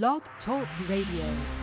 [0.00, 1.61] Blog Talk Radio.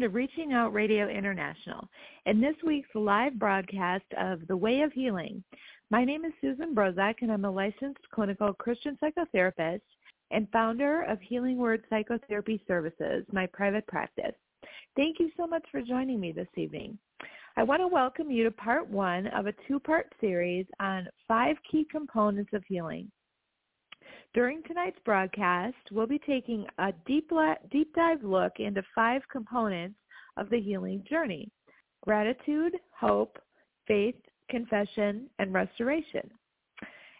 [0.00, 1.86] Welcome to Reaching Out Radio International
[2.24, 5.44] and this week's live broadcast of The Way of Healing.
[5.90, 9.82] My name is Susan Brozak and I'm a licensed clinical Christian psychotherapist
[10.30, 14.32] and founder of Healing Word Psychotherapy Services, my private practice.
[14.96, 16.96] Thank you so much for joining me this evening.
[17.58, 21.86] I want to welcome you to part one of a two-part series on five key
[21.92, 23.10] components of healing.
[24.32, 27.30] During tonight's broadcast, we'll be taking a deep,
[27.72, 29.98] deep dive look into five components
[30.36, 31.50] of the healing journey.
[32.04, 33.38] Gratitude, hope,
[33.88, 34.14] faith,
[34.48, 36.30] confession, and restoration.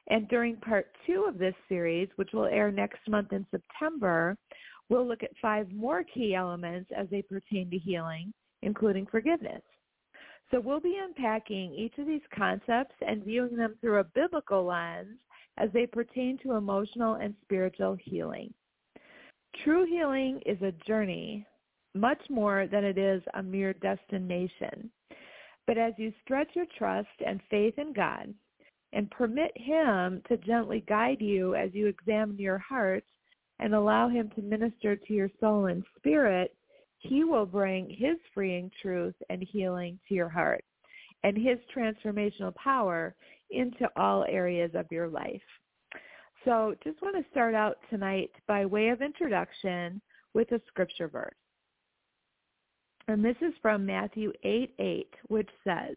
[0.09, 4.37] And during part two of this series, which will air next month in September,
[4.89, 9.63] we'll look at five more key elements as they pertain to healing, including forgiveness.
[10.53, 15.19] So we'll be unpacking each of these concepts and viewing them through a biblical lens
[15.61, 18.53] as they pertain to emotional and spiritual healing.
[19.63, 21.47] True healing is a journey
[21.95, 24.91] much more than it is a mere destination.
[25.67, 28.33] But as you stretch your trust and faith in God
[28.93, 33.05] and permit him to gently guide you as you examine your heart
[33.59, 36.55] and allow him to minister to your soul and spirit,
[36.99, 40.65] he will bring his freeing truth and healing to your heart
[41.23, 43.15] and his transformational power
[43.51, 45.43] into all areas of your life.
[46.45, 50.01] So just want to start out tonight by way of introduction
[50.33, 51.35] with a scripture verse.
[53.09, 55.97] And this is from Matthew 8, 8, which says,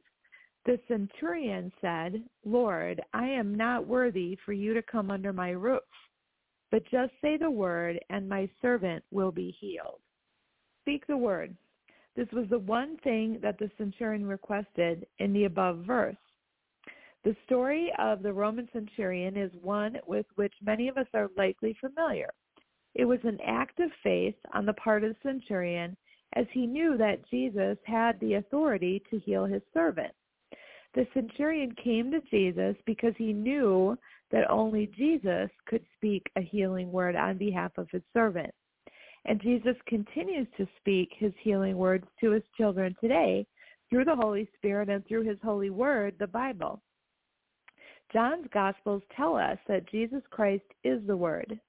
[0.66, 5.84] The centurion said, Lord, I am not worthy for you to come under my roof,
[6.72, 10.00] but just say the word and my servant will be healed.
[10.82, 11.56] Speak the word.
[12.16, 16.16] This was the one thing that the centurion requested in the above verse.
[17.24, 21.74] The story of the Roman centurion is one with which many of us are likely
[21.80, 22.30] familiar.
[22.96, 25.96] It was an act of faith on the part of the centurion
[26.36, 30.14] as he knew that Jesus had the authority to heal his servant.
[30.96, 33.98] The centurion came to Jesus because he knew
[34.32, 38.54] that only Jesus could speak a healing word on behalf of his servant.
[39.26, 43.48] And Jesus continues to speak his healing words to his children today
[43.90, 46.82] through the Holy Spirit and through his holy word, the Bible.
[48.14, 51.60] John's Gospels tell us that Jesus Christ is the Word.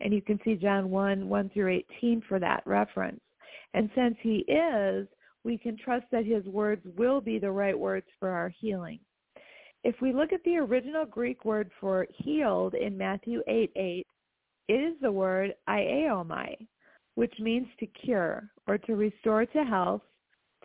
[0.00, 3.20] And you can see John 1, 1 through 18 for that reference.
[3.74, 5.08] And since he is,
[5.44, 9.00] we can trust that his words will be the right words for our healing.
[9.84, 14.06] If we look at the original Greek word for healed in Matthew 8, 8,
[14.68, 16.54] it is the word iaomai,
[17.14, 20.02] which means to cure or to restore to health,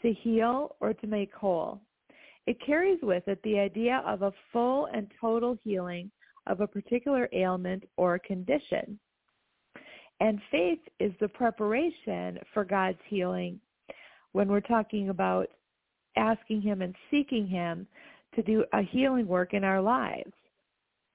[0.01, 1.79] to heal, or to make whole.
[2.46, 6.12] It carries with it the idea of a full and total healing
[6.48, 9.00] of a particular ailment or condition.
[10.20, 13.59] And faith is the preparation for God's healing
[14.34, 15.48] when we're talking about
[16.18, 17.88] asking him and seeking him
[18.36, 20.34] to do a healing work in our lives.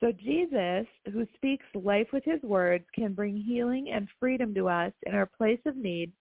[0.01, 4.93] So Jesus, who speaks life with his words, can bring healing and freedom to us
[5.07, 6.13] in our place of need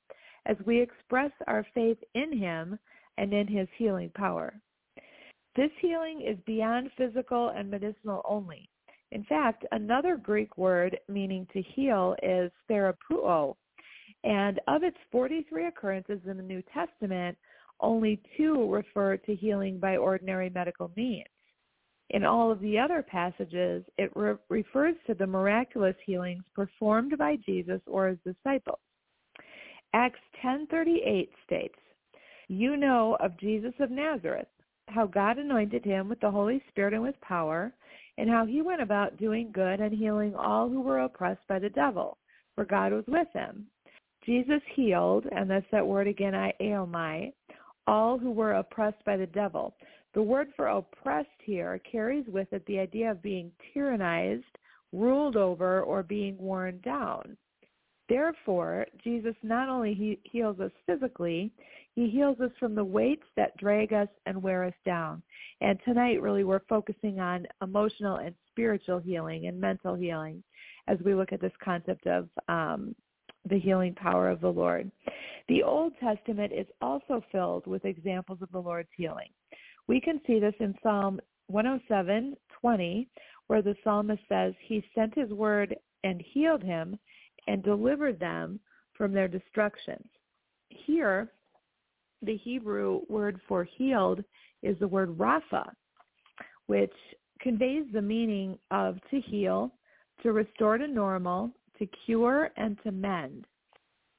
[0.48, 2.80] as we express our faith in him
[3.18, 4.54] and in his healing power.
[5.58, 8.70] This healing is beyond physical and medicinal only.
[9.12, 13.56] In fact, another Greek word meaning to heal is therapeuo.
[14.24, 17.36] And of its 43 occurrences in the New Testament,
[17.80, 21.26] only two refer to healing by ordinary medical means.
[22.12, 27.36] In all of the other passages, it re- refers to the miraculous healings performed by
[27.38, 28.80] Jesus or his disciples.
[29.94, 31.80] Acts 10:38 states,
[32.48, 34.48] "You know of Jesus of Nazareth,
[34.88, 37.74] how God anointed him with the Holy Spirit and with power,
[38.18, 41.70] and how he went about doing good and healing all who were oppressed by the
[41.70, 42.18] devil,
[42.56, 43.68] for God was with him.
[44.26, 47.32] Jesus healed, and that's that word again, iaomai,
[47.86, 49.76] all who were oppressed by the devil.
[50.14, 54.44] The word for oppressed here carries with it the idea of being tyrannized,
[54.92, 57.38] ruled over, or being worn down.
[58.10, 61.52] Therefore, Jesus not only he heals us physically,
[61.96, 65.22] he heals us from the weights that drag us and wear us down.
[65.62, 70.44] And tonight, really, we're focusing on emotional and spiritual healing and mental healing
[70.88, 72.96] as we look at this concept of um,
[73.50, 74.92] the healing power of the Lord.
[75.50, 79.30] The Old Testament is also filled with examples of the Lord's healing.
[79.88, 83.08] We can see this in Psalm 107, 20,
[83.48, 86.98] where the psalmist says, He sent His word and healed him
[87.48, 88.60] and delivered them
[88.94, 90.08] from their destructions.
[90.70, 91.32] Here,
[92.22, 94.24] the Hebrew word for healed
[94.64, 95.70] is the word rapha,
[96.66, 96.94] which
[97.40, 99.72] conveys the meaning of to heal,
[100.24, 103.46] to restore to normal, to cure, and to mend.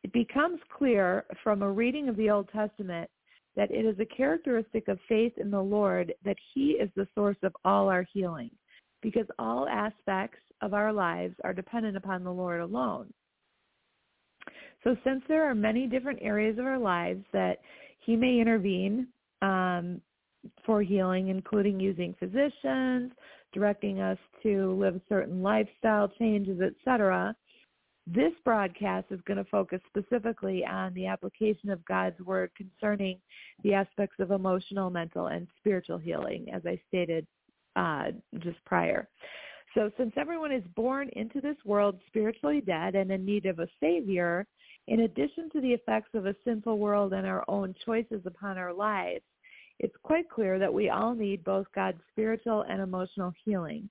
[0.04, 3.10] It becomes clear from a reading of the Old Testament
[3.56, 7.36] that it is a characteristic of faith in the Lord that he is the source
[7.42, 8.50] of all our healing
[9.02, 13.12] because all aspects of our lives are dependent upon the Lord alone.
[14.84, 17.58] So since there are many different areas of our lives that
[18.00, 19.08] he may intervene
[19.42, 20.00] um,
[20.64, 23.12] for healing, including using physicians,
[23.52, 27.34] directing us to live certain lifestyle changes, etc.,
[28.10, 33.19] this broadcast is going to focus specifically on the application of God's word concerning
[33.62, 37.26] the aspects of emotional, mental, and spiritual healing, as I stated
[37.76, 38.04] uh,
[38.38, 39.08] just prior.
[39.74, 43.69] So since everyone is born into this world spiritually dead and in need of a
[43.78, 44.46] savior,
[44.88, 48.73] in addition to the effects of a sinful world and our own choices upon our
[48.73, 49.23] lives,
[49.79, 53.88] it's quite clear that we all need both God's spiritual and emotional healing.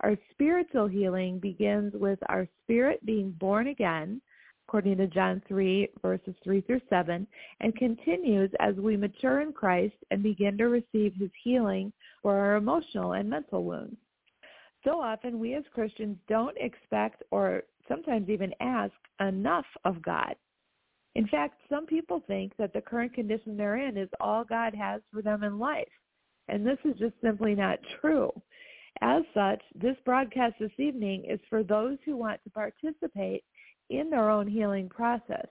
[0.00, 4.20] Our spiritual healing begins with our spirit being born again,
[4.66, 7.26] according to John 3, verses 3 through 7,
[7.60, 11.92] and continues as we mature in Christ and begin to receive his healing
[12.22, 13.96] for our emotional and mental wounds.
[14.84, 20.34] So often we as Christians don't expect or sometimes even ask enough of God.
[21.16, 25.02] In fact, some people think that the current condition they're in is all God has
[25.12, 25.88] for them in life.
[26.48, 28.30] And this is just simply not true.
[29.02, 33.42] As such, this broadcast this evening is for those who want to participate
[33.88, 35.46] in their own healing process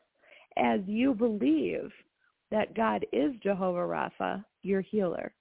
[0.57, 1.91] as you believe
[2.51, 5.33] that God is Jehovah Rapha, your healer.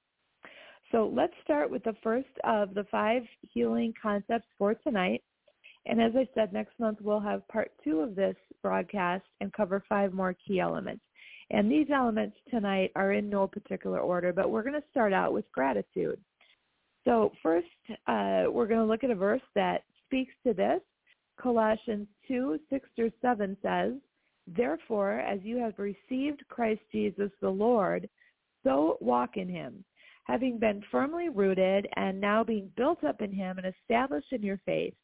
[0.91, 5.23] So let's start with the first of the five healing concepts for tonight.
[5.87, 9.83] And as I said, next month we'll have part two of this broadcast and cover
[9.89, 11.03] five more key elements.
[11.51, 15.33] And these elements tonight are in no particular order, but we're going to start out
[15.33, 16.21] with gratitude.
[17.05, 17.67] So first,
[18.07, 20.81] uh, we're going to look at a verse that speaks to this.
[21.41, 23.93] Colossians 2, 6 through 7 says,
[24.47, 28.09] Therefore, as you have received Christ Jesus the Lord,
[28.65, 29.85] so walk in him,
[30.25, 34.61] having been firmly rooted and now being built up in him and established in your
[34.67, 34.95] faith,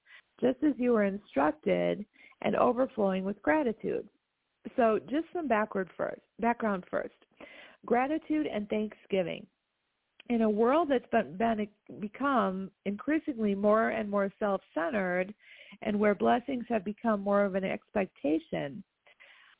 [0.40, 2.04] just as you were instructed
[2.42, 4.08] and overflowing with gratitude.
[4.76, 7.14] So just some backward first, background first.
[7.86, 9.46] Gratitude and thanksgiving.
[10.30, 11.68] In a world that's been, been
[12.00, 15.34] become increasingly more and more self-centered
[15.82, 18.82] and where blessings have become more of an expectation,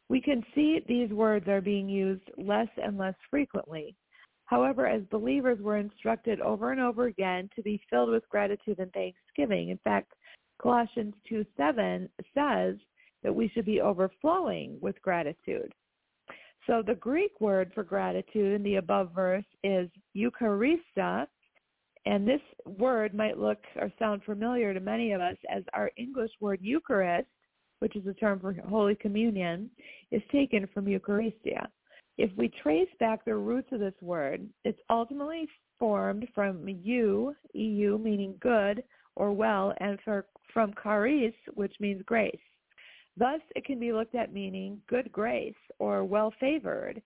[0.09, 3.94] we can see these words are being used less and less frequently.
[4.47, 8.93] However, as believers, we're instructed over and over again to be filled with gratitude and
[8.93, 9.71] thanksgiving.
[9.71, 10.12] In fact,
[10.60, 12.76] Colossians 2 7 says
[13.23, 15.73] that we should be overflowing with gratitude.
[16.66, 21.26] So the Greek word for gratitude in the above verse is eucharistia,
[22.06, 26.30] and this word might look or sound familiar to many of us as our English
[26.40, 27.28] word Eucharist,
[27.80, 29.70] which is a term for Holy Communion,
[30.11, 31.66] is taken from Eucharistia.
[32.16, 37.99] If we trace back the roots of this word, it's ultimately formed from eu, eu
[37.99, 38.82] meaning good
[39.16, 42.37] or well, and for, from charis, which means grace.
[43.16, 47.00] Thus, it can be looked at meaning good grace or well-favored,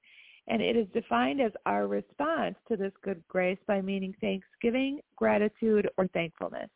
[0.48, 5.88] and it is defined as our response to this good grace by meaning thanksgiving, gratitude,
[5.98, 6.70] or thankfulness.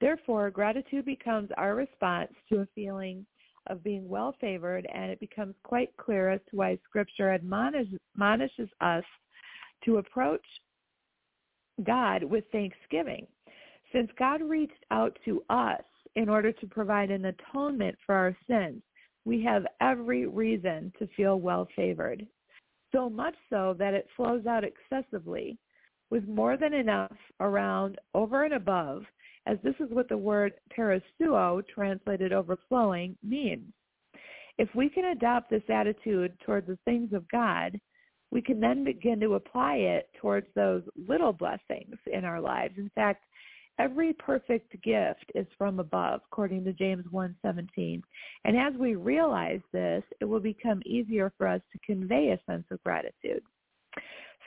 [0.00, 3.26] Therefore, gratitude becomes our response to a feeling
[3.68, 8.68] of being well favored, and it becomes quite clear as to why Scripture admonishes, admonishes
[8.80, 9.04] us
[9.84, 10.44] to approach
[11.84, 13.26] God with thanksgiving.
[13.92, 15.82] Since God reached out to us
[16.16, 18.82] in order to provide an atonement for our sins,
[19.24, 22.26] we have every reason to feel well favored.
[22.92, 25.58] So much so that it flows out excessively
[26.10, 29.04] with more than enough around, over and above,
[29.46, 33.72] as this is what the word perisseuo, translated overflowing, means.
[34.58, 37.78] If we can adopt this attitude toward the things of God,
[38.30, 42.74] we can then begin to apply it towards those little blessings in our lives.
[42.76, 43.24] In fact,
[43.78, 48.02] every perfect gift is from above, according to James 1:17.
[48.44, 52.66] And as we realize this, it will become easier for us to convey a sense
[52.70, 53.42] of gratitude.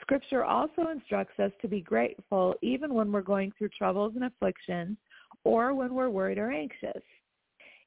[0.00, 4.98] Scripture also instructs us to be grateful even when we're going through troubles and afflictions
[5.44, 7.02] or when we're worried or anxious.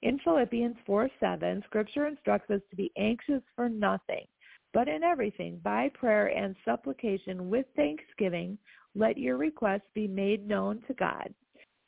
[0.02, 4.26] In Philippians 4:7, Scripture instructs us to be anxious for nothing,
[4.74, 8.58] but in everything, by prayer and supplication with thanksgiving,
[8.96, 11.34] let your requests be made known to God.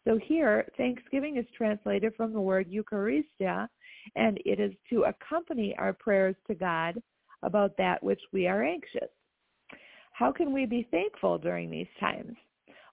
[0.07, 3.67] So here, thanksgiving is translated from the word Eucharistia,
[4.15, 7.01] and it is to accompany our prayers to God
[7.43, 9.09] about that which we are anxious.
[10.13, 12.35] How can we be thankful during these times?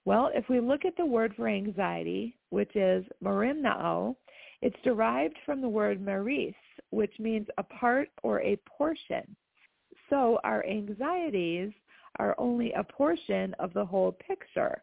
[0.03, 4.15] Well, if we look at the word for anxiety, which is merimnao,
[4.61, 6.53] it's derived from the word meris,
[6.91, 9.35] which means a part or a portion.
[10.09, 11.71] So our anxieties
[12.19, 14.81] are only a portion of the whole picture.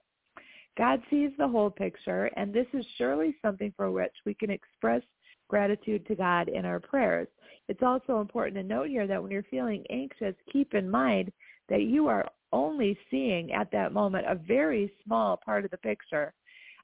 [0.77, 5.03] God sees the whole picture, and this is surely something for which we can express
[5.49, 7.29] gratitude to God in our prayers.
[7.69, 11.31] It's also important to note here that when you're feeling anxious, keep in mind
[11.69, 16.33] that you are only seeing at that moment a very small part of the picture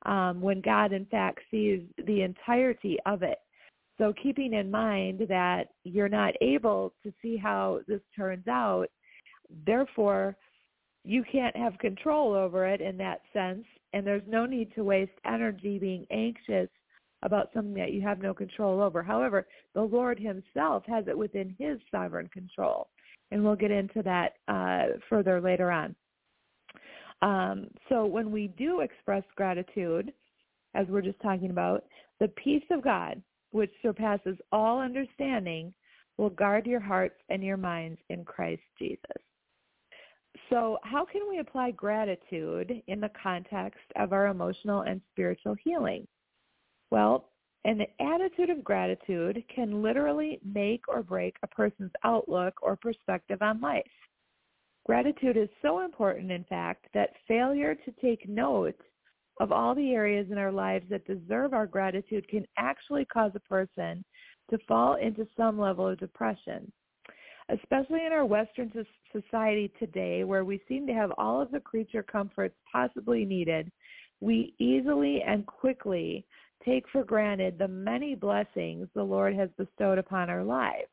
[0.06, 3.38] um, when God in fact sees the entirety of it.
[3.98, 8.86] So keeping in mind that you're not able to see how this turns out,
[9.66, 10.36] therefore
[11.04, 15.12] you can't have control over it in that sense, and there's no need to waste
[15.24, 16.68] energy being anxious
[17.22, 19.02] about something that you have no control over.
[19.02, 22.88] However, the Lord himself has it within his sovereign control
[23.30, 25.94] and we'll get into that uh, further later on.
[27.20, 30.12] Um, so when we do express gratitude,
[30.74, 31.84] as we're just talking about,
[32.20, 35.72] the peace of God, which surpasses all understanding,
[36.16, 39.00] will guard your hearts and your minds in Christ Jesus.
[40.50, 46.06] So how can we apply gratitude in the context of our emotional and spiritual healing?
[46.90, 47.30] Well,
[47.64, 53.60] an attitude of gratitude can literally make or break a person's outlook or perspective on
[53.60, 53.84] life.
[54.86, 58.80] Gratitude is so important, in fact, that failure to take note
[59.40, 63.40] of all the areas in our lives that deserve our gratitude can actually cause a
[63.40, 64.02] person
[64.50, 66.72] to fall into some level of depression.
[67.50, 68.70] Especially in our Western
[69.12, 73.70] society today, where we seem to have all of the creature comforts possibly needed,
[74.20, 76.26] we easily and quickly
[76.64, 80.88] take for granted the many blessings the Lord has bestowed upon our lives.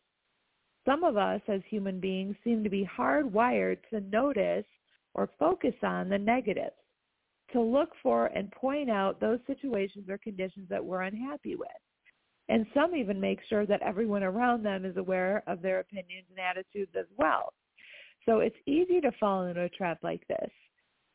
[0.86, 4.66] Some of us as human beings seem to be hardwired to notice
[5.14, 6.76] or focus on the negatives,
[7.52, 11.70] to look for and point out those situations or conditions that we're unhappy with.
[12.48, 16.40] And some even make sure that everyone around them is aware of their opinions and
[16.40, 17.54] attitudes as well.
[18.26, 20.50] So it's easy to fall into a trap like this.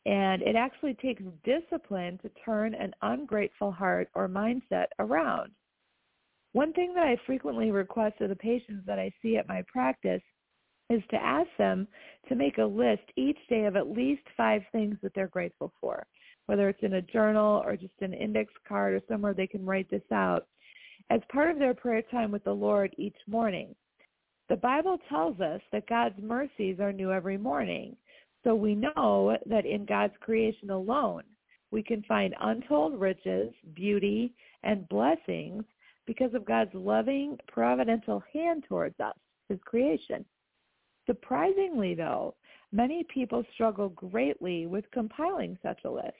[0.06, 5.50] And it actually takes discipline to turn an ungrateful heart or mindset around.
[6.52, 10.22] One thing that I frequently request of the patients that I see at my practice
[10.88, 11.86] is to ask them
[12.28, 16.04] to make a list each day of at least five things that they're grateful for,
[16.46, 19.88] whether it's in a journal or just an index card or somewhere they can write
[19.90, 20.46] this out
[21.10, 23.74] as part of their prayer time with the Lord each morning.
[24.48, 27.96] The Bible tells us that God's mercies are new every morning.
[28.42, 31.22] So we know that in God's creation alone,
[31.70, 35.64] we can find untold riches, beauty, and blessings
[36.06, 39.14] because of God's loving, providential hand towards us,
[39.48, 40.24] his creation.
[41.06, 42.34] Surprisingly, though,
[42.72, 46.14] many people struggle greatly with compiling such a list.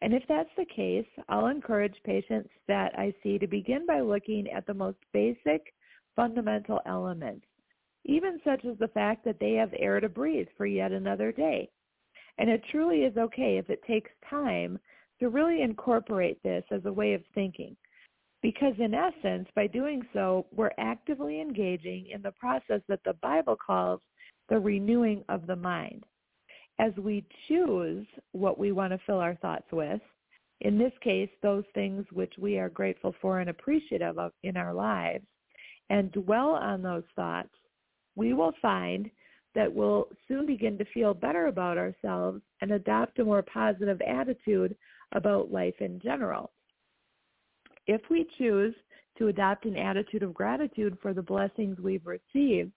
[0.00, 4.48] And if that's the case, I'll encourage patients that I see to begin by looking
[4.48, 5.72] at the most basic,
[6.14, 7.44] fundamental elements
[8.08, 11.68] even such as the fact that they have air to breathe for yet another day.
[12.38, 14.78] And it truly is okay if it takes time
[15.20, 17.76] to really incorporate this as a way of thinking.
[18.40, 23.56] Because in essence, by doing so, we're actively engaging in the process that the Bible
[23.56, 24.00] calls
[24.48, 26.04] the renewing of the mind.
[26.78, 30.00] As we choose what we want to fill our thoughts with,
[30.60, 34.74] in this case, those things which we are grateful for and appreciative of in our
[34.74, 35.24] lives,
[35.90, 37.50] and dwell on those thoughts,
[38.16, 39.10] we will find
[39.54, 44.76] that we'll soon begin to feel better about ourselves and adopt a more positive attitude
[45.12, 46.50] about life in general.
[47.86, 48.74] If we choose
[49.16, 52.72] to adopt an attitude of gratitude for the blessings we've received,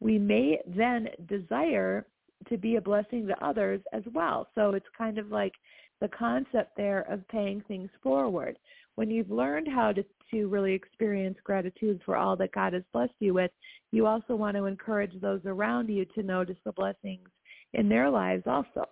[0.00, 2.06] we may then desire
[2.48, 4.48] to be a blessing to others as well.
[4.54, 5.52] So it's kind of like
[6.00, 8.58] the concept there of paying things forward.
[8.96, 13.14] when you've learned how to, to really experience gratitude for all that God has blessed
[13.20, 13.50] you with,
[13.90, 17.28] you also want to encourage those around you to notice the blessings
[17.72, 18.84] in their lives also.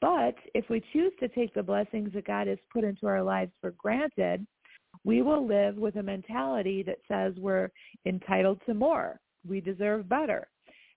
[0.00, 3.52] But if we choose to take the blessings that God has put into our lives
[3.60, 4.46] for granted,
[5.04, 7.70] we will live with a mentality that says we're
[8.06, 9.20] entitled to more.
[9.46, 10.48] We deserve better.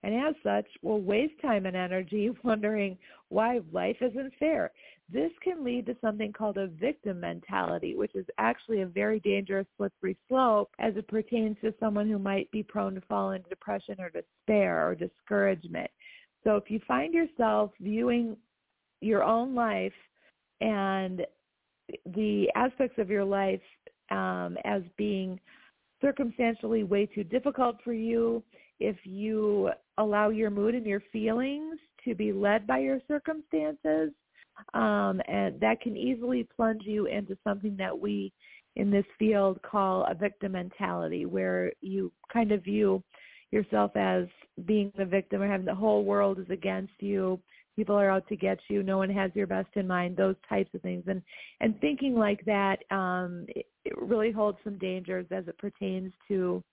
[0.03, 2.97] And as such, we'll waste time and energy wondering
[3.29, 4.71] why life isn't fair.
[5.11, 9.67] This can lead to something called a victim mentality, which is actually a very dangerous
[9.77, 13.95] slippery slope as it pertains to someone who might be prone to fall into depression
[13.99, 15.91] or despair or discouragement.
[16.43, 18.37] So if you find yourself viewing
[19.01, 19.93] your own life
[20.61, 21.25] and
[22.13, 23.61] the aspects of your life
[24.11, 25.39] um, as being
[26.01, 28.41] circumstantially way too difficult for you,
[28.81, 34.11] if you allow your mood and your feelings to be led by your circumstances,
[34.73, 38.33] um, and that can easily plunge you into something that we
[38.75, 43.03] in this field call a victim mentality, where you kind of view
[43.51, 44.25] yourself as
[44.65, 47.39] being the victim or having the whole world is against you
[47.75, 50.69] people are out to get you no one has your best in mind those types
[50.73, 51.03] of things.
[51.07, 51.21] And
[51.61, 56.63] and thinking like that um it, it really holds some dangers as it pertains to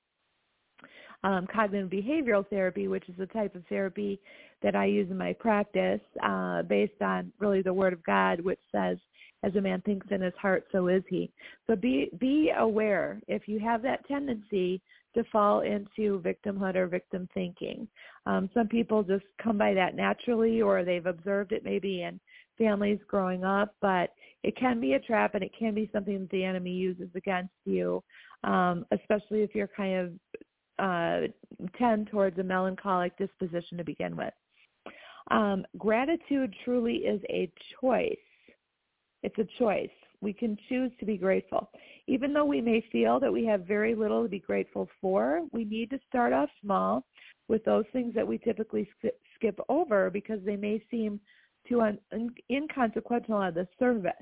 [1.24, 4.20] um, cognitive behavioral therapy, which is a type of therapy
[4.62, 8.60] that I use in my practice uh, based on really the Word of God, which
[8.72, 8.98] says,
[9.44, 11.30] as a man thinks in his heart, so is he.
[11.66, 14.80] So be be aware if you have that tendency
[15.14, 17.86] to fall into victimhood or victim thinking.
[18.26, 22.20] Um, some people just come by that naturally or they've observed it maybe in
[22.58, 24.10] families growing up, but
[24.42, 27.54] it can be a trap and it can be something that the enemy uses against
[27.64, 28.02] you,
[28.44, 30.12] um, especially if you're kind of
[30.78, 31.20] uh,
[31.76, 34.34] tend towards a melancholic disposition to begin with.
[35.30, 38.16] Um, gratitude truly is a choice.
[39.22, 39.90] It's a choice.
[40.20, 41.70] We can choose to be grateful.
[42.06, 45.64] Even though we may feel that we have very little to be grateful for, we
[45.64, 47.04] need to start off small
[47.48, 48.88] with those things that we typically
[49.34, 51.20] skip over because they may seem
[51.68, 51.98] too un-
[52.50, 54.12] inconsequential on the surface.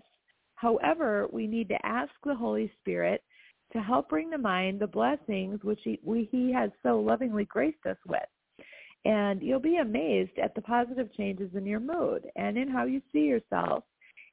[0.57, 3.23] However, we need to ask the Holy Spirit
[3.73, 7.85] to help bring to mind the blessings which he, we, he has so lovingly graced
[7.87, 8.21] us with.
[9.05, 13.00] And you'll be amazed at the positive changes in your mood and in how you
[13.13, 13.85] see yourself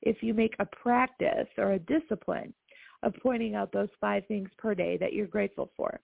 [0.01, 2.53] if you make a practice or a discipline
[3.03, 5.99] of pointing out those five things per day that you're grateful for.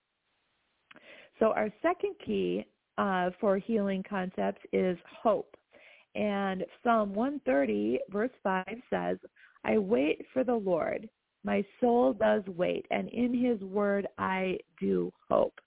[1.40, 2.66] So our second key
[2.98, 5.56] uh, for healing concepts is hope.
[6.16, 9.18] And Psalm 130 verse 5 says,
[9.64, 11.10] I wait for the Lord.
[11.44, 15.60] My soul does wait, and in his word I do hope.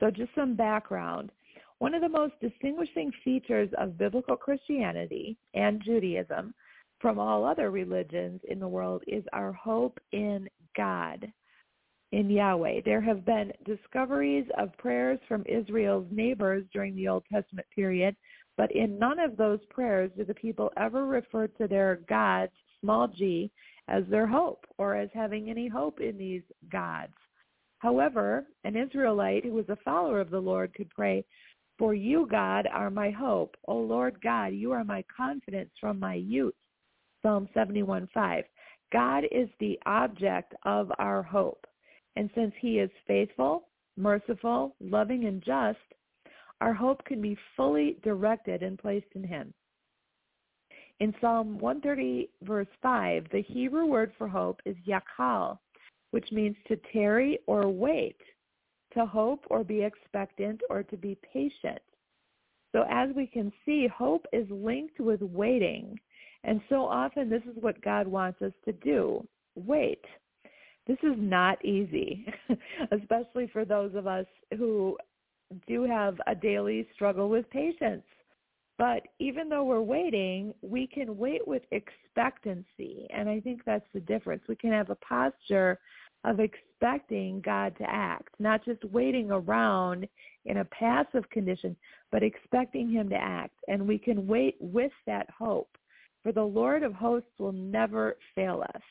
[0.00, 1.30] So just some background.
[1.78, 6.54] One of the most distinguishing features of biblical Christianity and Judaism
[7.00, 11.32] from all other religions in the world is our hope in God,
[12.12, 12.80] in Yahweh.
[12.84, 18.14] There have been discoveries of prayers from Israel's neighbors during the Old Testament period,
[18.56, 23.08] but in none of those prayers do the people ever refer to their gods, small
[23.08, 23.50] g,
[23.90, 27.12] as their hope or as having any hope in these gods.
[27.80, 31.24] However, an Israelite who was a follower of the Lord could pray,
[31.78, 33.56] For you, God, are my hope.
[33.66, 36.54] O Lord God, you are my confidence from my youth.
[37.22, 38.44] Psalm 71:5.
[38.92, 41.66] God is the object of our hope.
[42.16, 45.78] And since he is faithful, merciful, loving, and just,
[46.60, 49.54] our hope can be fully directed and placed in him.
[51.00, 55.58] In Psalm 130, verse 5, the Hebrew word for hope is yakal,
[56.10, 58.16] which means to tarry or wait,
[58.94, 61.80] to hope or be expectant or to be patient.
[62.72, 65.98] So as we can see, hope is linked with waiting
[66.44, 69.26] and so often this is what God wants us to do.
[69.54, 70.04] Wait.
[70.86, 72.26] This is not easy,
[72.90, 74.96] especially for those of us who
[75.66, 78.02] do have a daily struggle with patience.
[78.80, 83.06] But even though we're waiting, we can wait with expectancy.
[83.10, 84.42] And I think that's the difference.
[84.48, 85.78] We can have a posture
[86.24, 90.08] of expecting God to act, not just waiting around
[90.46, 91.76] in a passive condition,
[92.10, 93.52] but expecting him to act.
[93.68, 95.76] And we can wait with that hope
[96.22, 98.82] for the Lord of hosts will never fail us.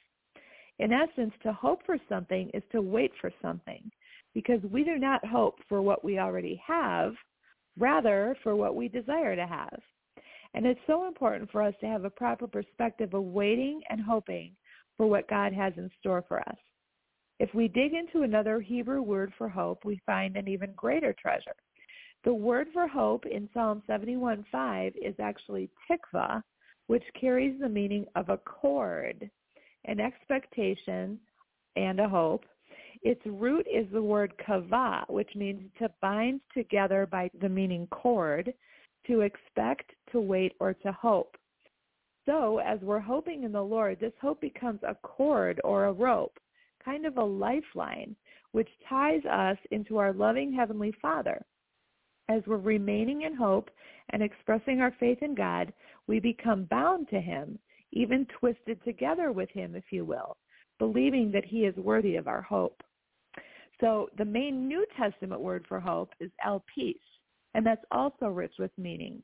[0.77, 3.89] In essence, to hope for something is to wait for something
[4.35, 7.15] because we do not hope for what we already have,
[7.79, 9.79] rather for what we desire to have.
[10.53, 14.51] And it's so important for us to have a proper perspective of waiting and hoping
[14.97, 16.57] for what God has in store for us.
[17.39, 21.55] If we dig into another Hebrew word for hope, we find an even greater treasure.
[22.25, 26.43] The word for hope in Psalm 71.5 is actually tikva,
[26.87, 29.29] which carries the meaning of a cord,
[29.85, 31.17] an expectation,
[31.77, 32.43] and a hope.
[33.01, 38.53] Its root is the word kava, which means to bind together by the meaning cord,
[39.07, 41.37] to expect, to wait, or to hope.
[42.25, 46.37] So as we're hoping in the Lord, this hope becomes a cord or a rope,
[46.83, 48.15] kind of a lifeline,
[48.51, 51.43] which ties us into our loving Heavenly Father.
[52.27, 53.71] As we're remaining in hope
[54.09, 55.71] and expressing our faith in God,
[56.07, 57.57] we become bound to Him,
[57.93, 60.37] even twisted together with Him, if you will,
[60.77, 62.83] believing that He is worthy of our hope.
[63.81, 66.99] So the main New Testament word for hope is elpis,
[67.53, 69.23] and that's also rich with meaning.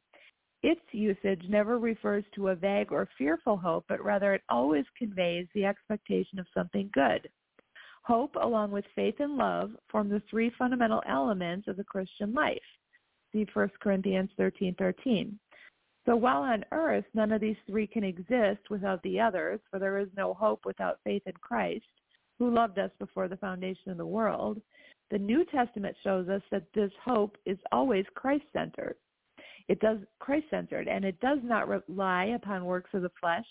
[0.63, 5.47] Its usage never refers to a vague or fearful hope, but rather it always conveys
[5.53, 7.29] the expectation of something good.
[8.03, 12.57] Hope, along with faith and love, form the three fundamental elements of the Christian life.
[13.31, 15.37] See 1 Corinthians 13:13.
[16.05, 19.97] So while on earth none of these three can exist without the others, for there
[19.97, 21.85] is no hope without faith in Christ,
[22.39, 24.62] who loved us before the foundation of the world,
[25.12, 28.95] the New Testament shows us that this hope is always Christ-centered.
[29.67, 33.45] It does Christ-centered, and it does not rely upon works of the flesh,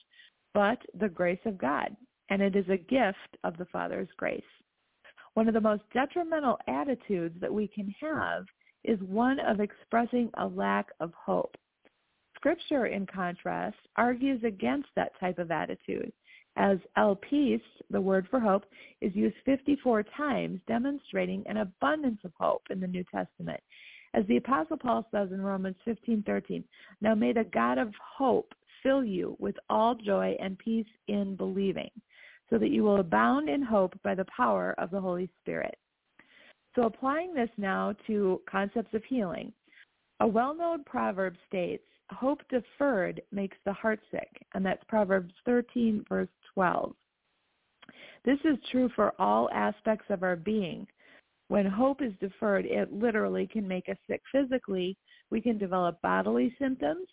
[0.52, 1.96] but the grace of God,
[2.30, 4.42] and it is a gift of the Father's grace.
[5.34, 8.44] One of the most detrimental attitudes that we can have
[8.84, 11.56] is one of expressing a lack of hope.
[12.36, 16.12] Scripture, in contrast, argues against that type of attitude
[16.56, 18.64] as elpis, the word for hope,
[19.00, 23.60] is used 54 times, demonstrating an abundance of hope in the New Testament.
[24.14, 26.64] As the Apostle Paul says in Romans 15:13,
[27.00, 31.90] "Now may the God of hope fill you with all joy and peace in believing,
[32.48, 35.76] so that you will abound in hope by the power of the Holy Spirit."
[36.74, 39.52] So applying this now to concepts of healing,
[40.20, 44.46] a well-known proverb states, hope deferred makes the heart sick.
[44.54, 46.94] And that's Proverbs 13, verse 12.
[48.24, 50.86] This is true for all aspects of our being.
[51.48, 54.96] When hope is deferred, it literally can make us sick physically.
[55.30, 57.06] We can develop bodily symptoms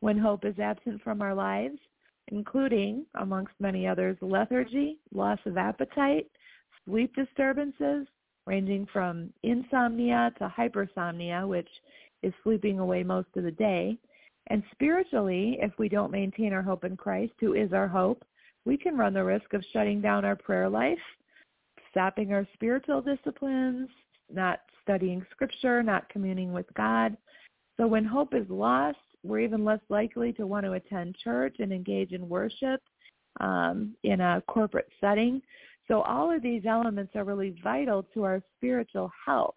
[0.00, 1.78] when hope is absent from our lives,
[2.28, 6.26] including, amongst many others, lethargy, loss of appetite,
[6.84, 8.06] sleep disturbances,
[8.46, 11.68] ranging from insomnia to hypersomnia, which
[12.22, 13.96] is sleeping away most of the day,
[14.48, 18.24] and spiritually, if we don't maintain our hope in Christ, who is our hope,
[18.68, 20.98] we can run the risk of shutting down our prayer life,
[21.90, 23.88] stopping our spiritual disciplines,
[24.30, 27.16] not studying scripture, not communing with God.
[27.78, 31.72] So when hope is lost, we're even less likely to want to attend church and
[31.72, 32.82] engage in worship
[33.40, 35.40] um, in a corporate setting.
[35.88, 39.54] So all of these elements are really vital to our spiritual health.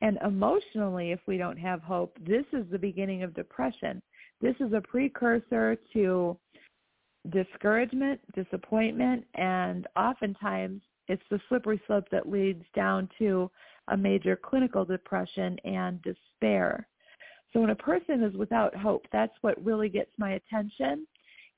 [0.00, 4.00] And emotionally, if we don't have hope, this is the beginning of depression.
[4.40, 6.38] This is a precursor to
[7.30, 13.50] discouragement, disappointment, and oftentimes it's the slippery slope that leads down to
[13.88, 16.86] a major clinical depression and despair.
[17.52, 21.06] So when a person is without hope, that's what really gets my attention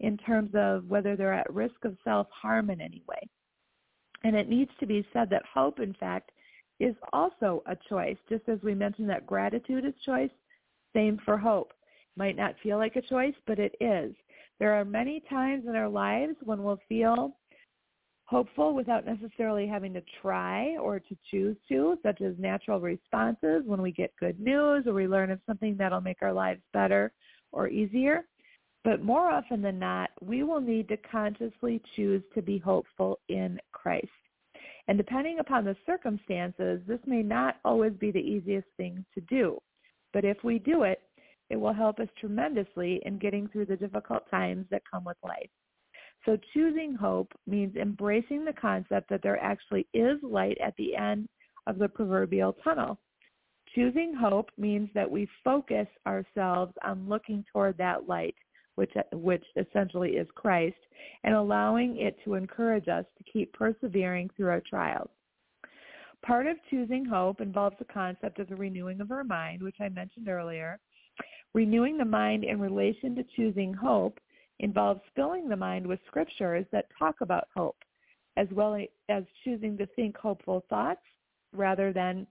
[0.00, 3.28] in terms of whether they're at risk of self-harm in any way.
[4.24, 6.30] And it needs to be said that hope, in fact,
[6.78, 8.16] is also a choice.
[8.28, 10.30] Just as we mentioned that gratitude is choice,
[10.94, 11.72] same for hope.
[12.16, 14.14] Might not feel like a choice, but it is.
[14.58, 17.36] There are many times in our lives when we'll feel
[18.24, 23.80] hopeful without necessarily having to try or to choose to, such as natural responses when
[23.80, 27.12] we get good news or we learn of something that'll make our lives better
[27.52, 28.24] or easier.
[28.84, 33.58] But more often than not, we will need to consciously choose to be hopeful in
[33.72, 34.08] Christ.
[34.88, 39.58] And depending upon the circumstances, this may not always be the easiest thing to do.
[40.12, 41.02] But if we do it,
[41.50, 45.50] it will help us tremendously in getting through the difficult times that come with life.
[46.24, 51.28] So choosing hope means embracing the concept that there actually is light at the end
[51.66, 52.98] of the proverbial tunnel.
[53.74, 58.34] Choosing hope means that we focus ourselves on looking toward that light
[58.78, 60.76] which, which essentially is Christ,
[61.24, 65.10] and allowing it to encourage us to keep persevering through our trials.
[66.24, 69.88] Part of choosing hope involves the concept of the renewing of our mind, which I
[69.88, 70.78] mentioned earlier.
[71.54, 74.18] Renewing the mind in relation to choosing hope
[74.60, 77.76] involves filling the mind with scriptures that talk about hope,
[78.36, 78.78] as well
[79.08, 81.00] as choosing to think hopeful thoughts
[81.52, 82.26] rather than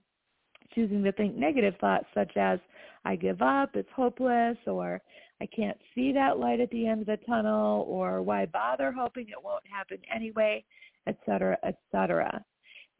[0.74, 2.58] choosing to think negative thoughts such as,
[3.04, 5.00] I give up, it's hopeless, or
[5.40, 9.28] I can't see that light at the end of the tunnel, or why bother hoping
[9.28, 10.64] it won't happen anyway,
[11.06, 12.44] etc., etc.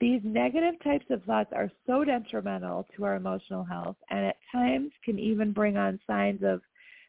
[0.00, 4.92] These negative types of thoughts are so detrimental to our emotional health and at times
[5.04, 6.61] can even bring on signs of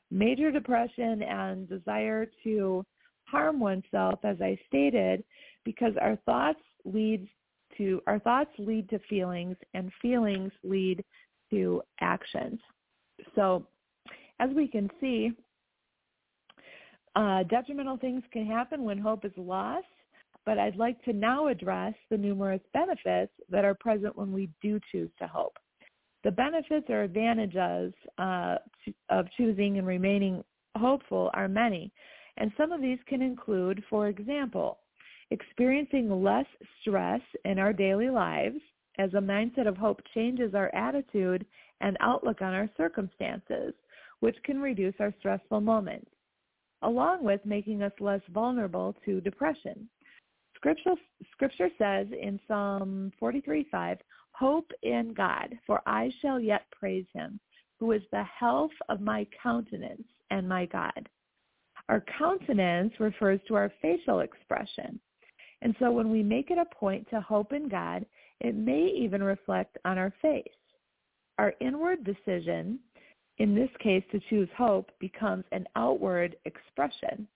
[0.09, 2.83] major depression and desire to
[3.25, 5.23] harm oneself, as I stated,
[5.65, 7.27] because our thoughts lead
[7.77, 11.03] to our thoughts lead to feelings and feelings lead
[11.51, 12.59] to actions.
[13.35, 13.67] So
[14.39, 15.31] as we can see,
[17.15, 19.85] uh, detrimental things can happen when hope is lost,
[20.49, 24.79] but I'd like to now address the numerous benefits that are present when we do
[24.91, 25.53] choose to hope.
[26.23, 28.55] The benefits or advantages uh,
[29.09, 30.43] of choosing and remaining
[30.75, 31.91] hopeful are many,
[32.37, 34.79] and some of these can include, for example,
[35.29, 36.47] experiencing less
[36.81, 38.57] stress in our daily lives
[38.97, 41.45] as a mindset of hope changes our attitude
[41.79, 43.75] and outlook on our circumstances,
[44.21, 46.09] which can reduce our stressful moments,
[46.81, 49.87] along with making us less vulnerable to depression.
[50.59, 50.95] Scripture,
[51.31, 53.97] scripture says in Psalm 43:5,
[54.31, 57.39] Hope in God, for I shall yet praise him,
[57.79, 61.07] who is the health of my countenance and my God.
[61.87, 64.99] Our countenance refers to our facial expression.
[65.61, 68.05] And so when we make it a point to hope in God,
[68.41, 70.43] it may even reflect on our face.
[71.37, 72.79] Our inward decision,
[73.37, 77.27] in this case to choose hope, becomes an outward expression.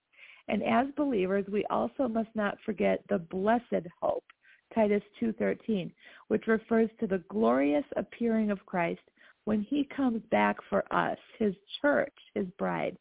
[0.47, 4.25] And as believers, we also must not forget the blessed hope,
[4.73, 5.91] Titus 2:13,
[6.27, 9.01] which refers to the glorious appearing of Christ
[9.45, 12.97] when he comes back for us, his church, his bride.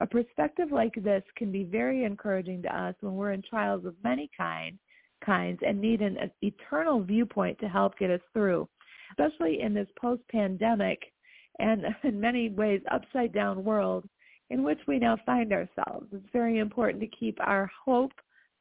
[0.00, 3.94] A perspective like this can be very encouraging to us when we're in trials of
[4.04, 4.78] many kind,
[5.24, 8.68] kinds and need an eternal viewpoint to help get us through,
[9.10, 11.12] especially in this post-pandemic
[11.58, 14.06] and in many ways upside down world
[14.50, 16.06] in which we now find ourselves.
[16.12, 18.12] It's very important to keep our hope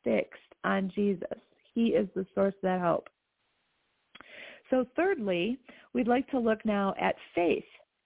[0.03, 1.39] fixed on Jesus.
[1.73, 3.07] He is the source of that hope.
[4.69, 5.59] So thirdly,
[5.93, 7.63] we'd like to look now at faith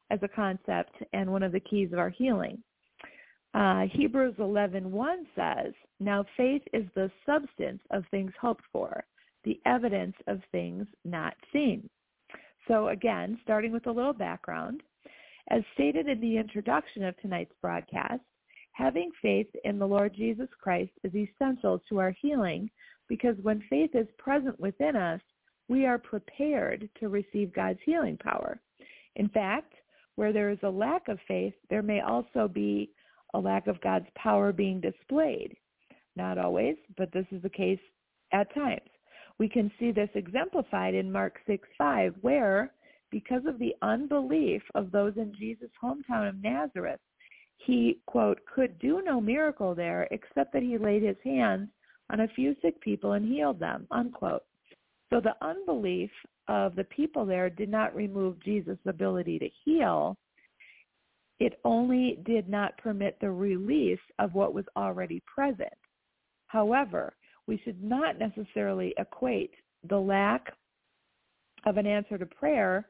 [0.09, 2.61] as a concept and one of the keys of our healing.
[3.53, 9.05] Uh, Hebrews 11:1 says, "Now faith is the substance of things hoped for,
[9.43, 11.89] the evidence of things not seen."
[12.67, 14.83] So again, starting with a little background,
[15.49, 18.21] as stated in the introduction of tonight's broadcast,
[18.73, 22.69] having faith in the Lord Jesus Christ is essential to our healing
[23.07, 25.21] because when faith is present within us,
[25.67, 28.59] we are prepared to receive God's healing power.
[29.15, 29.73] In fact,
[30.15, 32.91] where there is a lack of faith, there may also be
[33.33, 35.55] a lack of God's power being displayed.
[36.15, 37.79] Not always, but this is the case
[38.33, 38.89] at times.
[39.37, 42.73] We can see this exemplified in Mark 6:5, where,
[43.11, 46.99] because of the unbelief of those in Jesus' hometown of Nazareth,
[47.57, 51.69] he, quote, could do no miracle there except that he laid his hands
[52.09, 54.43] on a few sick people and healed them, unquote.
[55.09, 56.11] So the unbelief
[56.47, 60.17] of the people there did not remove Jesus' ability to heal,
[61.39, 65.73] it only did not permit the release of what was already present.
[66.47, 67.13] However,
[67.47, 69.53] we should not necessarily equate
[69.87, 70.53] the lack
[71.65, 72.87] of an answer to prayer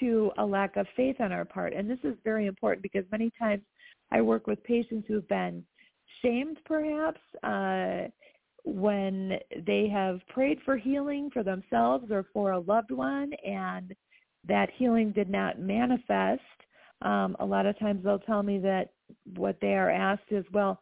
[0.00, 1.72] to a lack of faith on our part.
[1.72, 3.62] And this is very important because many times
[4.10, 5.64] I work with patients who've been
[6.22, 8.08] shamed perhaps uh,
[8.64, 13.94] when they have prayed for healing for themselves or for a loved one and
[14.48, 16.40] that healing did not manifest
[17.02, 18.90] um, a lot of times they'll tell me that
[19.36, 20.80] what they are asked is, well,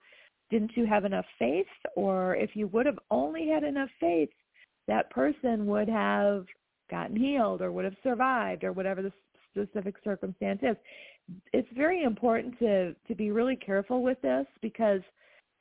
[0.50, 1.66] didn't you have enough faith?
[1.96, 4.30] Or if you would have only had enough faith,
[4.86, 6.44] that person would have
[6.90, 9.12] gotten healed or would have survived or whatever the
[9.50, 10.76] specific circumstance is.
[11.52, 15.00] It's very important to, to be really careful with this because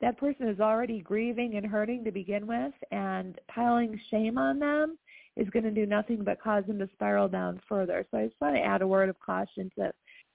[0.00, 4.98] that person is already grieving and hurting to begin with and piling shame on them
[5.36, 8.06] is going to do nothing but cause them to spiral down further.
[8.10, 9.92] So I just want to add a word of caution to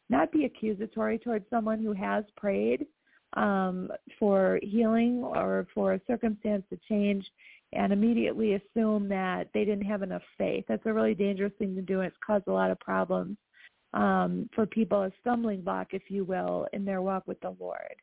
[0.10, 2.86] not be accusatory towards someone who has prayed
[3.34, 7.26] um, for healing or for a circumstance to change
[7.74, 10.66] and immediately assume that they didn't have enough faith.
[10.68, 12.02] That's a really dangerous thing to do.
[12.02, 13.38] It's caused a lot of problems
[13.94, 17.96] um, for people, a stumbling block, if you will, in their walk with the Lord.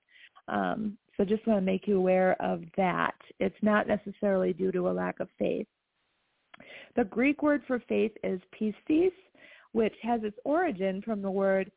[0.49, 3.17] Um, so just want to make you aware of that.
[3.41, 5.67] It's not necessarily due to a lack of faith.
[6.95, 9.13] The Greek word for faith is pistis,
[9.73, 11.71] which has its origin from the word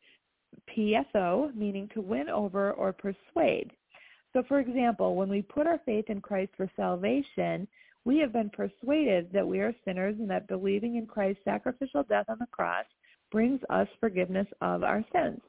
[0.76, 3.72] peitho, meaning to win over or persuade.
[4.32, 7.66] So for example, when we put our faith in Christ for salvation,
[8.04, 12.26] we have been persuaded that we are sinners and that believing in Christ's sacrificial death
[12.28, 12.86] on the cross
[13.30, 15.40] brings us forgiveness of our sins.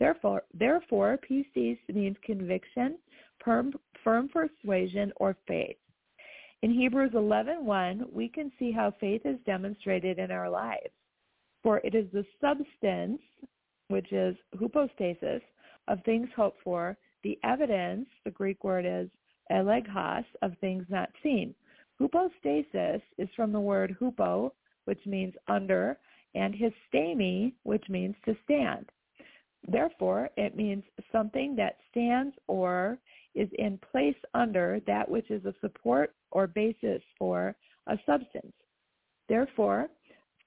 [0.00, 2.98] Therefore, therefore pistis means conviction,
[3.44, 5.76] firm, firm persuasion, or faith.
[6.62, 10.92] In Hebrews 11:1, we can see how faith is demonstrated in our lives.
[11.62, 13.20] For it is the substance
[13.88, 15.42] which is hypostasis,
[15.88, 19.08] of things hoped for, the evidence, the Greek word is
[19.50, 21.54] elegos, of things not seen.
[22.00, 24.52] Hypostasis is from the word hupo,
[24.84, 25.98] which means under,
[26.34, 28.88] and histemi, which means to stand.
[29.66, 32.98] Therefore, it means something that stands or
[33.34, 37.54] is in place under that which is a support or basis for
[37.86, 38.52] a substance.
[39.28, 39.88] Therefore,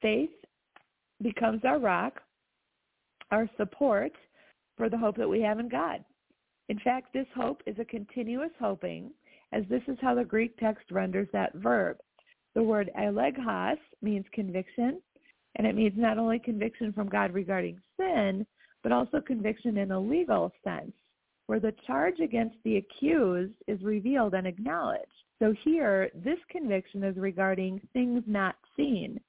[0.01, 0.31] faith
[1.21, 2.21] becomes our rock,
[3.31, 4.11] our support
[4.77, 6.03] for the hope that we have in God.
[6.69, 9.11] In fact, this hope is a continuous hoping,
[9.53, 11.97] as this is how the Greek text renders that verb.
[12.55, 15.01] The word elegos means conviction,
[15.55, 18.45] and it means not only conviction from God regarding sin,
[18.83, 20.93] but also conviction in a legal sense,
[21.47, 25.05] where the charge against the accused is revealed and acknowledged.
[25.39, 29.19] So here, this conviction is regarding things not seen,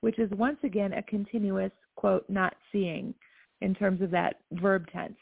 [0.00, 3.14] which is once again a continuous, quote, not seeing
[3.60, 5.16] in terms of that verb tense.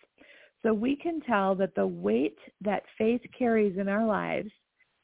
[0.63, 4.51] So we can tell that the weight that faith carries in our lives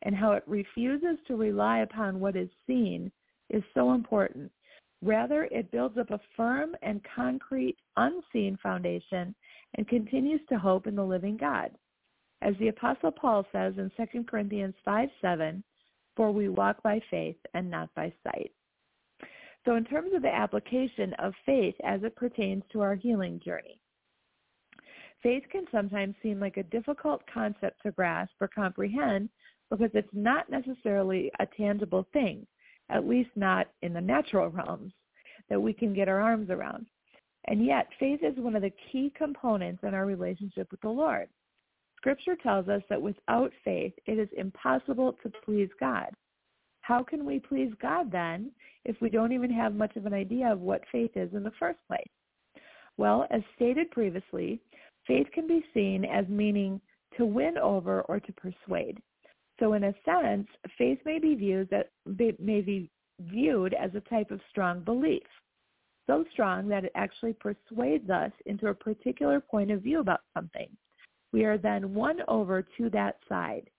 [0.02, 3.10] and how it refuses to rely upon what is seen
[3.50, 4.50] is so important.
[5.02, 9.34] Rather, it builds up a firm and concrete unseen foundation
[9.76, 11.70] and continues to hope in the living God.
[12.42, 15.62] As the Apostle Paul says in 2 Corinthians 5, 7,
[16.16, 18.52] for we walk by faith and not by sight.
[19.64, 23.80] So in terms of the application of faith as it pertains to our healing journey,
[25.24, 29.28] faith can sometimes seem like a difficult concept to grasp or comprehend
[29.70, 32.46] because it's not necessarily a tangible thing,
[32.90, 34.92] at least not in the natural realms,
[35.48, 36.86] that we can get our arms around.
[37.46, 41.28] And yet, faith is one of the key components in our relationship with the Lord.
[41.96, 46.10] Scripture tells us that without faith, it is impossible to please God.
[46.82, 48.50] How can we please God then
[48.84, 51.52] if we don't even have much of an idea of what faith is in the
[51.58, 52.04] first place?
[52.96, 54.60] Well, as stated previously,
[55.06, 56.80] faith can be seen as meaning
[57.16, 59.00] to win over or to persuade.
[59.60, 62.90] So in a sense, faith may be viewed that may be
[63.20, 65.22] viewed as a type of strong belief.
[66.06, 70.68] So strong that it actually persuades us into a particular point of view about something.
[71.32, 73.70] We are then won over to that side.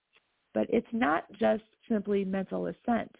[0.54, 3.14] But it's not just simply mental assent.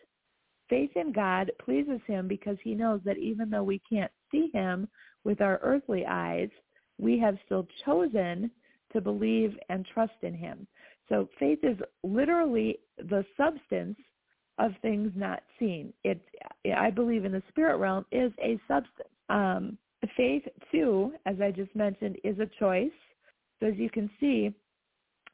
[0.71, 4.89] Faith in God pleases him because he knows that even though we can't see him
[5.23, 6.49] with our earthly eyes,
[6.99, 8.51] we have still chosen
[8.93, 10.67] to believe and trust in him.
[11.09, 13.99] So faith is literally the substance
[14.59, 15.93] of things not seen.
[16.05, 16.21] It,
[16.77, 19.09] I believe in the spirit realm, is a substance.
[19.29, 19.79] Um,
[20.17, 22.91] faith, too, as I just mentioned, is a choice.
[23.61, 24.55] So as you can see,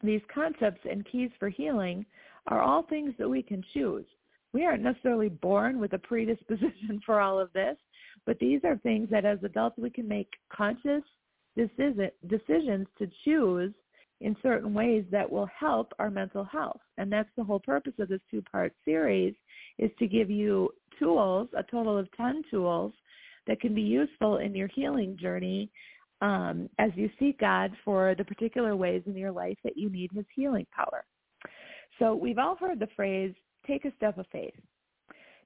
[0.03, 2.05] these concepts and keys for healing
[2.49, 4.07] are all things that we can choose.
[4.53, 7.77] We aren't necessarily born with a predisposition for all of this,
[8.27, 11.03] but these are things that as adults we can make conscious
[11.57, 13.73] decisions to choose
[14.21, 16.81] in certain ways that will help our mental health.
[16.97, 19.35] And that's the whole purpose of this two-part series
[19.79, 22.93] is to give you tools, a total of 10 tools
[23.47, 25.71] that can be useful in your healing journey
[26.21, 30.11] um, as you seek God for the particular ways in your life that you need
[30.15, 31.05] his healing power.
[31.99, 33.35] So we've all heard the phrase,
[33.67, 34.55] take a step of faith.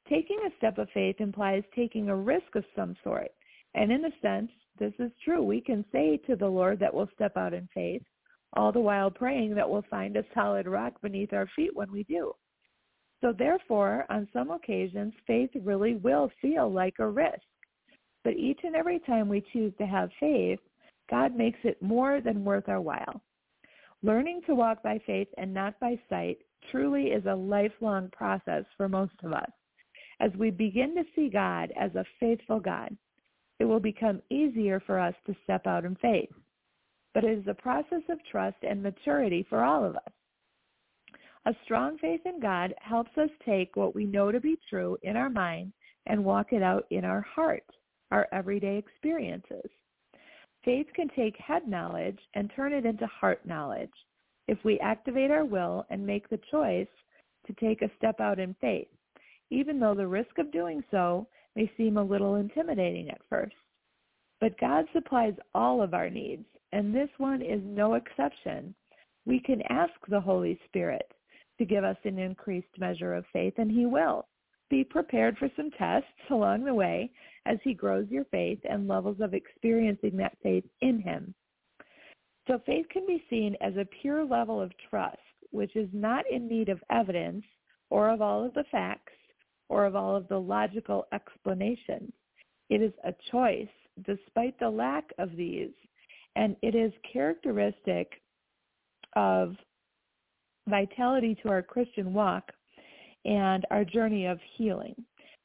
[0.08, 3.30] Taking a step of faith implies taking a risk of some sort.
[3.74, 5.42] And in a sense, this is true.
[5.42, 8.02] We can say to the Lord that we'll step out in faith,
[8.54, 12.04] all the while praying that we'll find a solid rock beneath our feet when we
[12.04, 12.32] do.
[13.20, 17.40] So therefore, on some occasions, faith really will feel like a risk.
[18.24, 20.58] But each and every time we choose to have faith,
[21.10, 23.22] God makes it more than worth our while.
[24.02, 26.38] Learning to walk by faith and not by sight
[26.70, 29.50] truly is a lifelong process for most of us.
[30.20, 32.96] As we begin to see God as a faithful God,
[33.58, 36.30] it will become easier for us to step out in faith
[37.16, 40.12] but it is a process of trust and maturity for all of us.
[41.46, 45.16] A strong faith in God helps us take what we know to be true in
[45.16, 45.72] our mind
[46.04, 47.64] and walk it out in our heart,
[48.10, 49.70] our everyday experiences.
[50.62, 53.88] Faith can take head knowledge and turn it into heart knowledge
[54.46, 56.86] if we activate our will and make the choice
[57.46, 58.88] to take a step out in faith,
[59.48, 63.56] even though the risk of doing so may seem a little intimidating at first.
[64.40, 68.74] But God supplies all of our needs and this one is no exception.
[69.24, 71.10] We can ask the Holy Spirit
[71.58, 74.26] to give us an increased measure of faith, and he will.
[74.68, 77.10] Be prepared for some tests along the way
[77.46, 81.34] as he grows your faith and levels of experiencing that faith in him.
[82.48, 85.16] So faith can be seen as a pure level of trust,
[85.50, 87.44] which is not in need of evidence
[87.90, 89.12] or of all of the facts
[89.68, 92.12] or of all of the logical explanations.
[92.68, 93.68] It is a choice,
[94.04, 95.72] despite the lack of these,
[96.34, 98.20] and it is characteristic
[99.14, 99.54] of
[100.68, 102.50] vitality to our Christian walk
[103.24, 104.94] and our journey of healing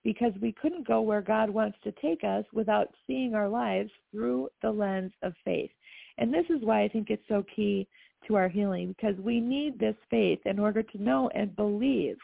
[0.04, 4.50] because we couldn't go where God wants to take us without seeing our lives through
[4.62, 5.70] the lens of faith.
[6.18, 7.88] And this is why I think it's so key
[8.28, 12.18] to our healing because we need this faith in order to know and believe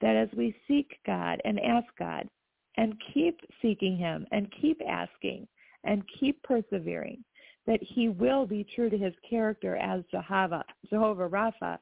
[0.00, 2.28] that as we seek God and ask God
[2.76, 5.46] and keep seeking him and keep asking
[5.84, 7.24] and keep persevering,
[7.66, 11.78] that he will be true to his character as Jehovah, Jehovah Rapha,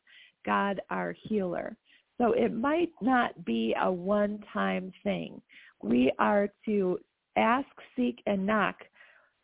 [0.47, 1.77] God our healer.
[2.19, 5.43] So it might not be a one-time thing.
[5.83, 6.99] We are to
[7.37, 8.77] ask, seek, and knock,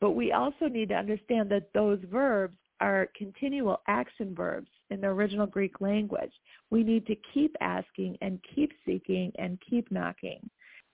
[0.00, 5.07] but we also need to understand that those verbs are continual action verbs in the
[5.07, 6.32] original Greek language.
[6.70, 10.49] We need to keep asking and keep seeking and keep knocking.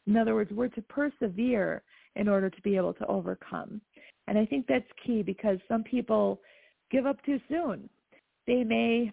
[0.07, 1.83] In other words, we're to persevere
[2.15, 3.81] in order to be able to overcome.
[4.29, 6.41] And I think that's key because some people
[6.91, 7.89] give up too soon.
[8.47, 9.13] They may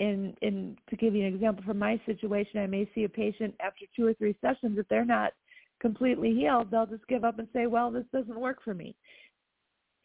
[0.00, 3.54] in in to give you an example from my situation, I may see a patient
[3.60, 5.32] after two or three sessions if they're not
[5.80, 8.96] completely healed, they'll just give up and say, "Well, this doesn't work for me."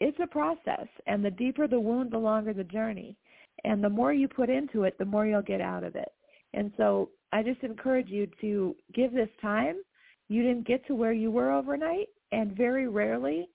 [0.01, 3.17] It's a process, and the deeper the wound, the longer the journey.
[3.65, 6.09] And the more you put into it, the more you'll get out of it.
[6.53, 9.77] And so I just encourage you to give this time.
[10.29, 13.49] You didn't get to where you were overnight, and very rarely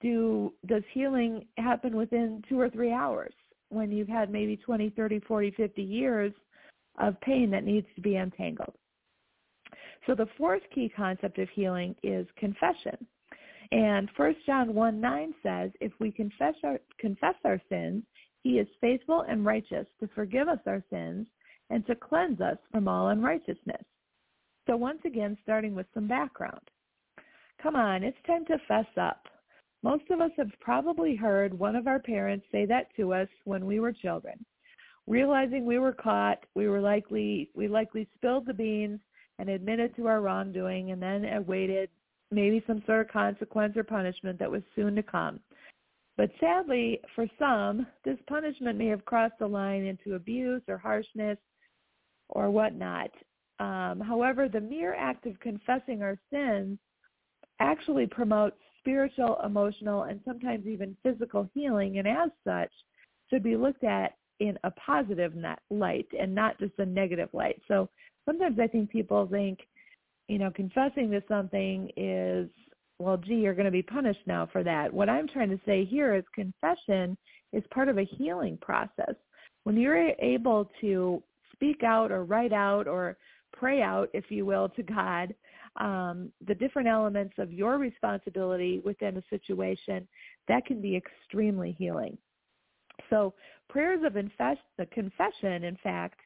[0.00, 3.34] do does healing happen within two or three hours
[3.68, 6.32] when you've had maybe 20, 30, 40, 50 years
[6.98, 8.74] of pain that needs to be untangled.
[10.06, 12.96] So the fourth key concept of healing is confession.
[13.72, 18.02] And 1 John 1, 9 says, if we confess our, confess our sins,
[18.42, 21.26] he is faithful and righteous to forgive us our sins
[21.70, 23.84] and to cleanse us from all unrighteousness.
[24.66, 26.60] So once again, starting with some background.
[27.62, 29.26] Come on, it's time to fess up.
[29.82, 33.66] Most of us have probably heard one of our parents say that to us when
[33.66, 34.44] we were children.
[35.06, 39.00] Realizing we were caught, we were likely we likely spilled the beans
[39.38, 41.88] and admitted to our wrongdoing and then awaited
[42.30, 45.40] maybe some sort of consequence or punishment that was soon to come.
[46.20, 51.38] But sadly, for some, this punishment may have crossed the line into abuse or harshness
[52.28, 53.08] or whatnot.
[53.58, 56.78] Um, however, the mere act of confessing our sins
[57.58, 62.70] actually promotes spiritual, emotional, and sometimes even physical healing, and as such,
[63.30, 65.32] should be looked at in a positive
[65.70, 67.62] light and not just a negative light.
[67.66, 67.88] So
[68.26, 69.60] sometimes I think people think,
[70.28, 72.50] you know, confessing to something is,
[73.00, 74.92] well, gee, you're going to be punished now for that.
[74.92, 77.16] What I'm trying to say here is confession
[77.52, 79.14] is part of a healing process.
[79.64, 81.22] When you're able to
[81.52, 83.16] speak out or write out or
[83.54, 85.34] pray out, if you will, to God
[85.76, 90.06] um, the different elements of your responsibility within a situation,
[90.48, 92.18] that can be extremely healing.
[93.08, 93.32] So
[93.68, 96.20] prayers of the confession, in fact,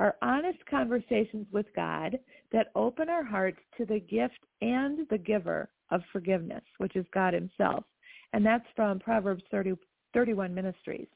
[0.00, 2.18] are honest conversations with God
[2.52, 7.34] that open our hearts to the gift and the giver of forgiveness, which is God
[7.34, 7.84] himself.
[8.32, 9.74] And that's from Proverbs 30,
[10.14, 11.08] 31 Ministries.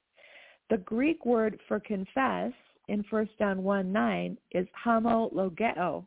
[0.70, 2.52] The Greek word for confess
[2.88, 6.04] in 1 John 1, 9 is homologeo,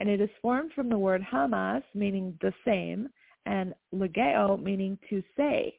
[0.00, 3.08] and it is formed from the word homos, meaning the same,
[3.46, 5.78] and legeo, meaning to say.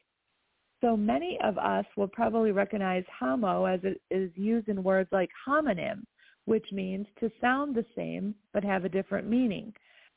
[0.80, 5.30] So many of us will probably recognize homo as it is used in words like
[5.46, 6.02] homonym,
[6.44, 9.72] which means to sound the same but have a different meaning.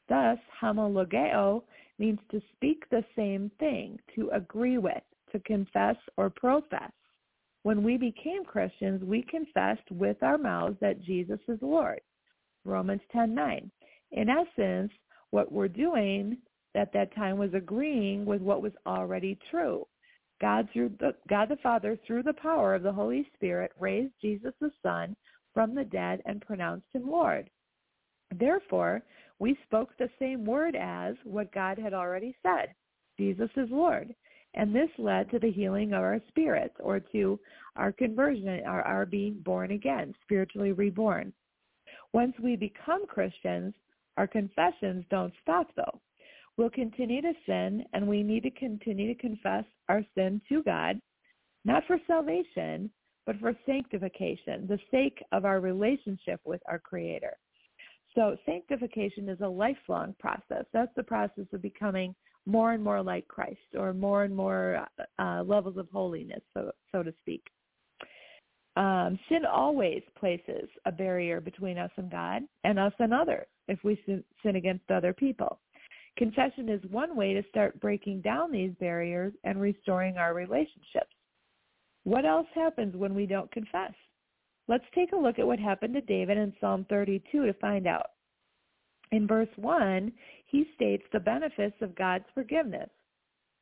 [0.09, 1.63] Thus, homologeo
[1.97, 6.91] means to speak the same thing, to agree with, to confess or profess.
[7.63, 12.01] When we became Christians, we confessed with our mouths that Jesus is Lord.
[12.63, 13.71] Romans 10:9
[14.11, 14.91] in essence,
[15.32, 16.38] what we're doing
[16.73, 19.86] at that time was agreeing with what was already true.
[20.41, 24.53] God, through the, God the Father, through the power of the Holy Spirit, raised Jesus
[24.59, 25.15] the Son
[25.56, 27.49] from the dead and pronounced him Lord.
[28.38, 29.01] Therefore,
[29.39, 32.76] we spoke the same word as what God had already said.
[33.18, 34.14] Jesus is Lord.
[34.53, 37.39] And this led to the healing of our spirits or to
[37.76, 41.34] our conversion, our, our being born again, spiritually reborn.
[42.14, 43.74] Once we become Christians,
[44.18, 45.99] our confessions don't stop though.
[46.58, 51.01] We'll continue to sin and we need to continue to confess our sin to God,
[51.66, 52.89] not for salvation,
[53.26, 57.36] but for sanctification, the sake of our relationship with our Creator.
[58.13, 60.65] So sanctification is a lifelong process.
[60.71, 62.15] That's the process of becoming
[62.45, 64.86] more and more like Christ or more and more
[65.19, 67.43] uh, levels of holiness, so, so to speak.
[68.78, 73.80] Um, sin always places a barrier between us and God and us and others if
[73.84, 75.59] we sin, sin against other people.
[76.17, 81.14] Confession is one way to start breaking down these barriers and restoring our relationships.
[82.06, 83.93] What else happens when we don't confess?
[84.68, 88.12] Let's take a look at what happened to David in Psalm 32 to find out.
[89.12, 90.12] In verse 1,
[90.45, 92.89] he states the benefits of God's forgiveness.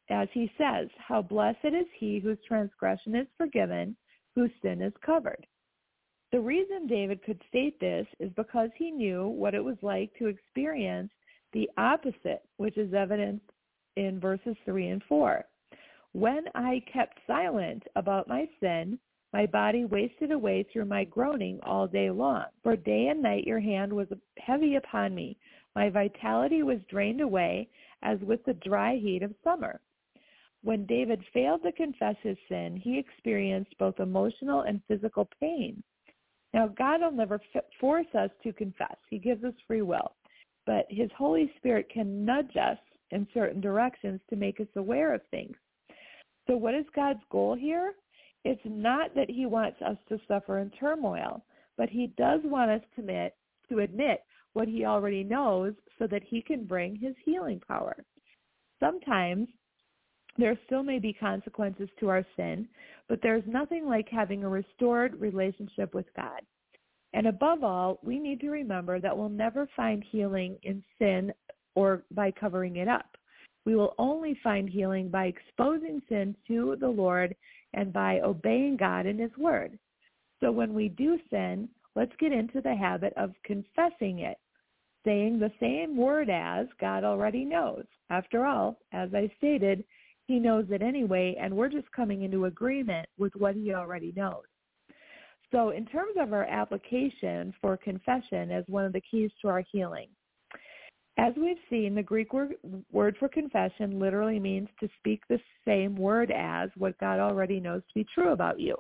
[0.10, 3.96] As he says, How blessed is he whose transgression is forgiven,
[4.36, 5.48] whose sin is covered.
[6.34, 10.28] The reason David could state this is because he knew what it was like to
[10.28, 11.12] experience
[11.54, 13.50] the opposite, which is evidenced
[13.96, 15.46] in verses 3 and 4.
[16.14, 19.00] When I kept silent about my sin,
[19.34, 22.46] my body wasted away through my groaning all day long.
[22.62, 24.08] For day and night your hand was
[24.38, 25.38] heavy upon me.
[25.76, 27.68] My vitality was drained away
[28.04, 29.82] as with the dry heat of summer.
[30.62, 35.84] When David failed to confess his sin, he experienced both emotional and physical pain.
[36.54, 37.42] Now, God will never
[37.82, 38.96] force us to confess.
[39.10, 40.16] He gives us free will.
[40.68, 42.78] But his Holy Spirit can nudge us
[43.10, 45.58] in certain directions to make us aware of things.
[46.48, 47.94] So what is God's goal here?
[48.44, 51.44] It's not that he wants us to suffer in turmoil,
[51.78, 53.36] but he does want us to admit,
[53.70, 54.24] to admit
[54.54, 57.96] what he already knows so that he can bring his healing power.
[58.80, 59.48] Sometimes
[60.38, 62.68] there still may be consequences to our sin,
[63.08, 66.42] but there's nothing like having a restored relationship with God.
[67.14, 71.32] And above all, we need to remember that we'll never find healing in sin
[71.76, 73.13] or by covering it up.
[73.66, 77.36] We will only find healing by exposing sin to the Lord
[77.74, 79.78] and by obeying God and his word.
[80.42, 84.38] So when we do sin, let's get into the habit of confessing it,
[85.06, 87.86] saying the same word as God already knows.
[88.10, 89.84] After all, as I stated,
[90.28, 94.44] he knows it anyway, and we're just coming into agreement with what he already knows.
[95.52, 99.64] So in terms of our application for confession as one of the keys to our
[99.72, 100.08] healing,
[101.18, 106.32] as we've seen, the Greek word, for confession literally means to speak the same word
[106.32, 108.76] as what God already knows to be true about you.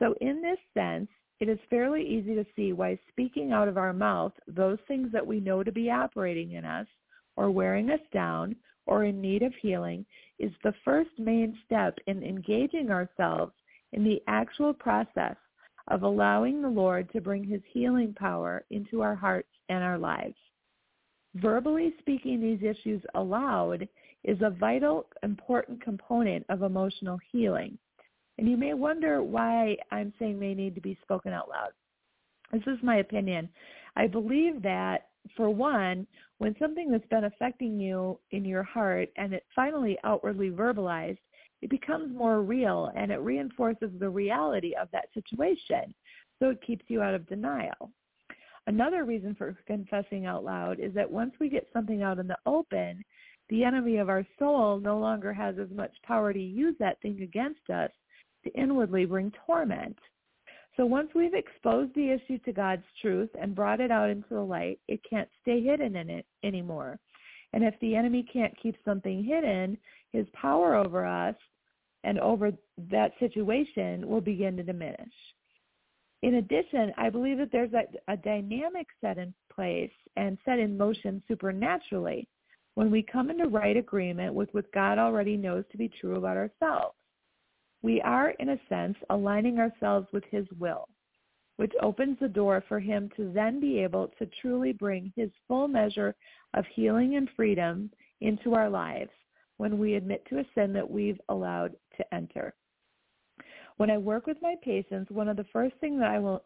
[0.00, 1.08] So in this sense,
[1.40, 5.26] it is fairly easy to see why speaking out of our mouth those things that
[5.26, 6.86] we know to be operating in us
[7.36, 10.04] or wearing us down or in need of healing
[10.38, 13.52] is the first main step in engaging ourselves
[13.92, 15.36] in the actual process
[15.88, 20.34] of allowing the Lord to bring his healing power into our hearts and our lives.
[21.36, 23.88] Verbally speaking these issues aloud
[24.22, 27.76] is a vital, important component of emotional healing.
[28.38, 31.70] And you may wonder why I'm saying they need to be spoken out loud.
[32.52, 33.48] This is my opinion.
[33.96, 36.06] I believe that for one,
[36.38, 41.18] when something that's been affecting you in your heart and it finally outwardly verbalized,
[41.62, 45.94] it becomes more real and it reinforces the reality of that situation.
[46.38, 47.90] So it keeps you out of denial.
[48.66, 52.38] Another reason for confessing out loud is that once we get something out in the
[52.46, 53.04] open,
[53.50, 57.20] the enemy of our soul no longer has as much power to use that thing
[57.22, 57.90] against us
[58.42, 59.98] to inwardly bring torment.
[60.76, 64.40] So once we've exposed the issue to God's truth and brought it out into the
[64.40, 66.98] light, it can't stay hidden in it anymore.
[67.52, 69.78] And if the enemy can't keep something hidden,
[70.12, 71.36] his power over us
[72.02, 72.50] and over
[72.90, 75.12] that situation will begin to diminish.
[76.24, 80.76] In addition, I believe that there's a, a dynamic set in place and set in
[80.76, 82.26] motion supernaturally
[82.74, 86.36] when we come into right agreement with what God already knows to be true about
[86.36, 86.96] ourselves
[87.84, 90.88] we are, in a sense, aligning ourselves with his will,
[91.58, 95.68] which opens the door for him to then be able to truly bring his full
[95.68, 96.14] measure
[96.54, 97.90] of healing and freedom
[98.22, 99.10] into our lives
[99.58, 102.54] when we admit to a sin that we've allowed to enter.
[103.76, 106.44] When I work with my patients, one of the first things that I will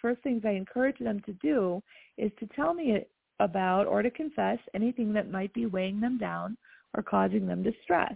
[0.00, 1.82] first things I encourage them to do
[2.18, 2.98] is to tell me
[3.40, 6.56] about or to confess anything that might be weighing them down
[6.94, 8.14] or causing them distress.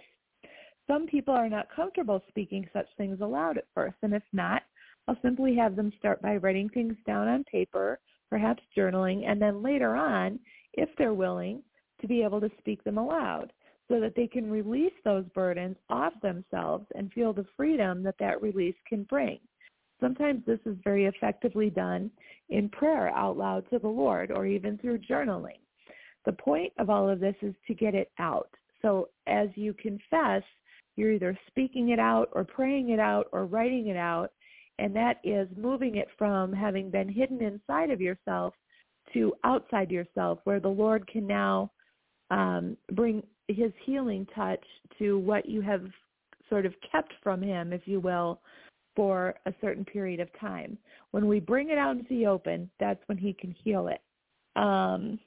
[0.87, 4.63] Some people are not comfortable speaking such things aloud at first, and if not,
[5.09, 7.99] I'll simply have them start by writing things down on paper,
[8.29, 10.39] perhaps journaling, and then later on,
[10.75, 11.63] if they're willing,
[12.01, 13.53] to be able to speak them aloud
[13.91, 18.41] so that they can release those burdens off themselves and feel the freedom that that
[18.41, 19.41] release can bring.
[20.01, 22.11] Sometimes this is very effectively done
[22.49, 25.59] in prayer out loud to the Lord or even through journaling.
[26.25, 28.49] The point of all of this is to get it out.
[28.81, 30.43] So as you confess,
[30.97, 34.31] you're either speaking it out or praying it out or writing it out.
[34.79, 38.55] And that is moving it from having been hidden inside of yourself
[39.15, 41.73] to outside yourself where the Lord can now
[42.31, 43.23] um, bring
[43.53, 44.65] his healing touch
[44.99, 45.85] to what you have
[46.49, 48.41] sort of kept from him, if you will,
[48.97, 50.77] for a certain period of time.
[51.13, 54.01] When we bring it out into the open, that's when he can heal it.
[54.61, 55.19] Um,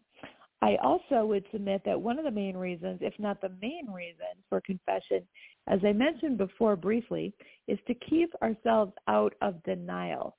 [0.62, 4.28] I also would submit that one of the main reasons, if not the main reason
[4.50, 5.24] for confession,
[5.68, 7.34] as I mentioned before briefly,
[7.68, 10.38] is to keep ourselves out of denial.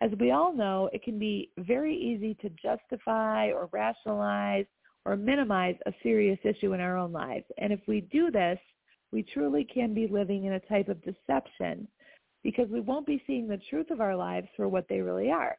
[0.00, 4.66] As we all know, it can be very easy to justify or rationalize
[5.04, 7.44] or minimize a serious issue in our own lives.
[7.58, 8.58] And if we do this,
[9.12, 11.86] we truly can be living in a type of deception
[12.42, 15.56] because we won't be seeing the truth of our lives for what they really are.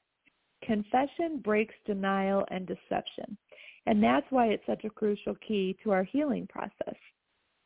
[0.64, 3.38] Confession breaks denial and deception.
[3.86, 6.96] And that's why it's such a crucial key to our healing process.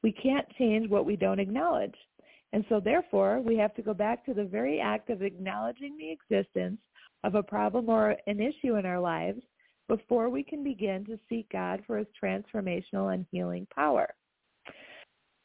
[0.04, 1.96] We can't change what we don't acknowledge.
[2.52, 6.12] And so therefore, we have to go back to the very act of acknowledging the
[6.12, 6.80] existence
[7.24, 9.42] of a problem or an issue in our lives
[9.90, 14.08] before we can begin to seek God for his transformational and healing power.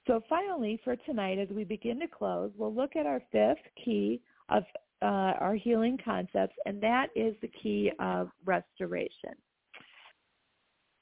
[0.06, 4.20] So finally, for tonight, as we begin to close, we'll look at our fifth key
[4.50, 4.62] of
[5.02, 9.32] uh, our healing concepts, and that is the key of restoration.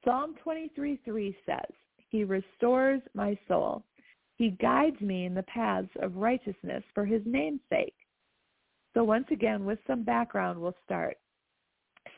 [0.04, 1.74] Psalm 23:3 says,
[2.08, 3.84] He restores my soul.
[4.36, 7.94] He guides me in the paths of righteousness for his name's sake.
[8.94, 11.16] So once again, with some background, we'll start.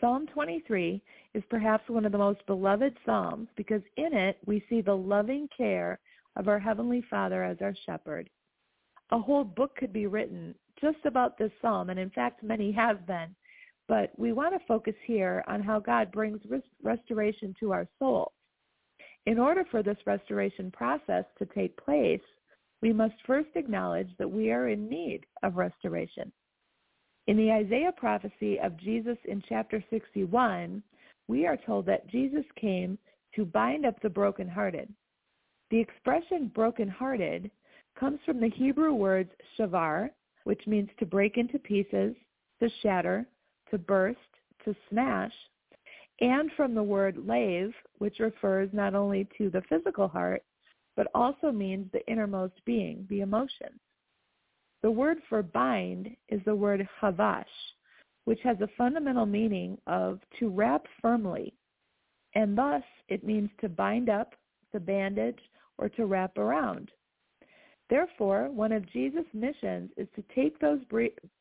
[0.04, 1.00] Psalm 23
[1.32, 5.48] is perhaps one of the most beloved psalms because in it we see the loving
[5.56, 5.98] care
[6.36, 8.28] of our Heavenly Father as our shepherd.
[9.12, 13.06] A whole book could be written just about this psalm, and in fact many have
[13.06, 13.34] been,
[13.88, 16.42] but we want to focus here on how God brings
[16.82, 18.32] restoration to our souls.
[19.24, 22.20] In order for this restoration process to take place,
[22.82, 26.30] we must first acknowledge that we are in need of restoration.
[27.26, 30.82] In the Isaiah prophecy of Jesus in chapter 61,
[31.26, 32.98] we are told that Jesus came
[33.34, 34.92] to bind up the brokenhearted.
[35.70, 37.50] The expression brokenhearted
[37.98, 40.10] comes from the Hebrew words shavar,
[40.44, 42.14] which means to break into pieces,
[42.60, 43.26] to shatter,
[43.70, 44.18] to burst,
[44.66, 45.32] to smash,
[46.20, 50.42] and from the word lave, which refers not only to the physical heart,
[50.94, 53.80] but also means the innermost being, the emotions.
[54.84, 57.46] The word for bind is the word havash,
[58.26, 61.54] which has a fundamental meaning of to wrap firmly,
[62.34, 64.34] and thus it means to bind up,
[64.72, 65.38] to bandage,
[65.78, 66.90] or to wrap around.
[67.88, 70.80] Therefore, one of Jesus' missions is to take those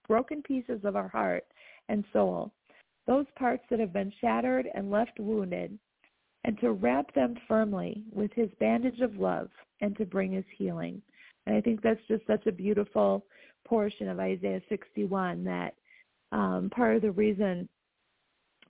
[0.08, 1.44] broken pieces of our heart
[1.90, 2.54] and soul,
[3.08, 5.78] those parts that have been shattered and left wounded,
[6.46, 9.50] and to wrap them firmly with his bandage of love
[9.82, 11.02] and to bring his healing.
[11.46, 13.26] And I think that's just such a beautiful
[13.66, 15.76] portion of Isaiah 61 that
[16.32, 17.68] um, part of the reason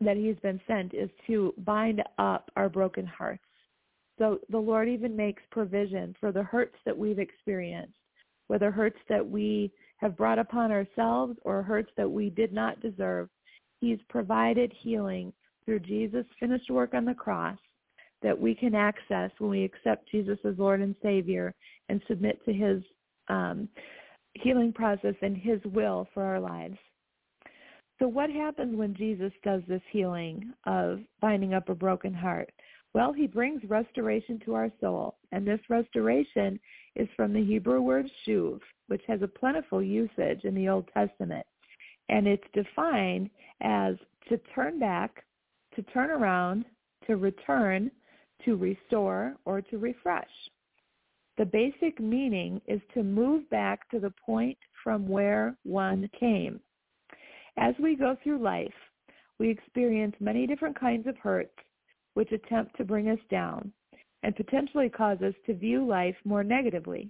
[0.02, 3.44] that he's been sent is to bind up our broken hearts.
[4.20, 7.98] So the Lord even makes provision for the hurts that we've experienced,
[8.48, 13.30] whether hurts that we have brought upon ourselves or hurts that we did not deserve.
[13.80, 15.34] He's provided healing
[15.66, 17.58] through Jesus' finished work on the cross
[18.22, 21.54] that we can access when we accept Jesus as Lord and Savior
[21.94, 22.82] and submit to his
[23.28, 23.70] um,
[24.34, 26.78] healing process and his will for our lives.
[28.00, 32.52] So what happens when Jesus does this healing of binding up a broken heart?
[32.96, 36.60] Well, he brings restoration to our soul, and this restoration
[36.96, 41.46] is from the Hebrew word shuv, which has a plentiful usage in the Old Testament.
[42.10, 43.30] And it's defined
[43.62, 43.98] as
[44.30, 45.24] to turn back,
[45.76, 46.66] to turn around,
[47.06, 47.92] to return,
[48.46, 50.26] to restore, or to refresh.
[51.38, 56.60] The basic meaning is to move back to the point from where one came.
[57.58, 58.74] As we go through life,
[59.40, 61.58] we experience many different kinds of hurts
[62.14, 63.72] which attempt to bring us down
[64.22, 67.10] and potentially cause us to view life more negatively.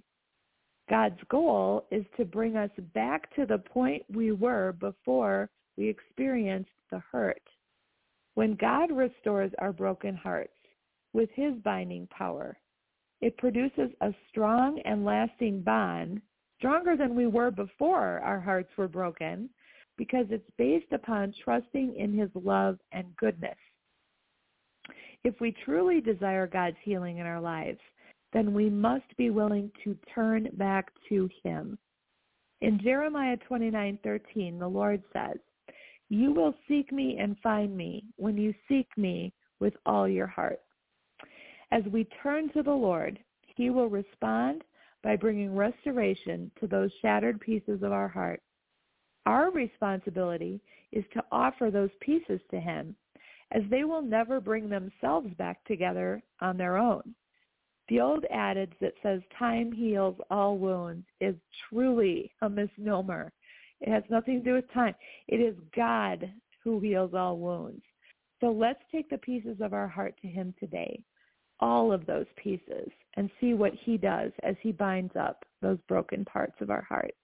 [0.88, 6.70] God's goal is to bring us back to the point we were before we experienced
[6.90, 7.42] the hurt.
[8.34, 10.56] When God restores our broken hearts
[11.12, 12.56] with his binding power,
[13.24, 16.20] it produces a strong and lasting bond,
[16.58, 19.48] stronger than we were before our hearts were broken,
[19.96, 23.56] because it's based upon trusting in his love and goodness.
[25.24, 27.80] If we truly desire God's healing in our lives,
[28.34, 31.78] then we must be willing to turn back to him.
[32.60, 35.38] In Jeremiah 29:13, the Lord says,
[36.10, 40.60] "You will seek me and find me when you seek me with all your heart."
[41.74, 43.18] As we turn to the Lord,
[43.56, 44.62] he will respond
[45.02, 48.40] by bringing restoration to those shattered pieces of our heart.
[49.26, 50.60] Our responsibility
[50.92, 52.94] is to offer those pieces to him,
[53.50, 57.12] as they will never bring themselves back together on their own.
[57.88, 61.34] The old adage that says time heals all wounds is
[61.68, 63.32] truly a misnomer.
[63.80, 64.94] It has nothing to do with time.
[65.26, 67.82] It is God who heals all wounds.
[68.40, 71.02] So let's take the pieces of our heart to him today
[71.64, 76.22] all of those pieces and see what he does as he binds up those broken
[76.26, 77.14] parts of our heart.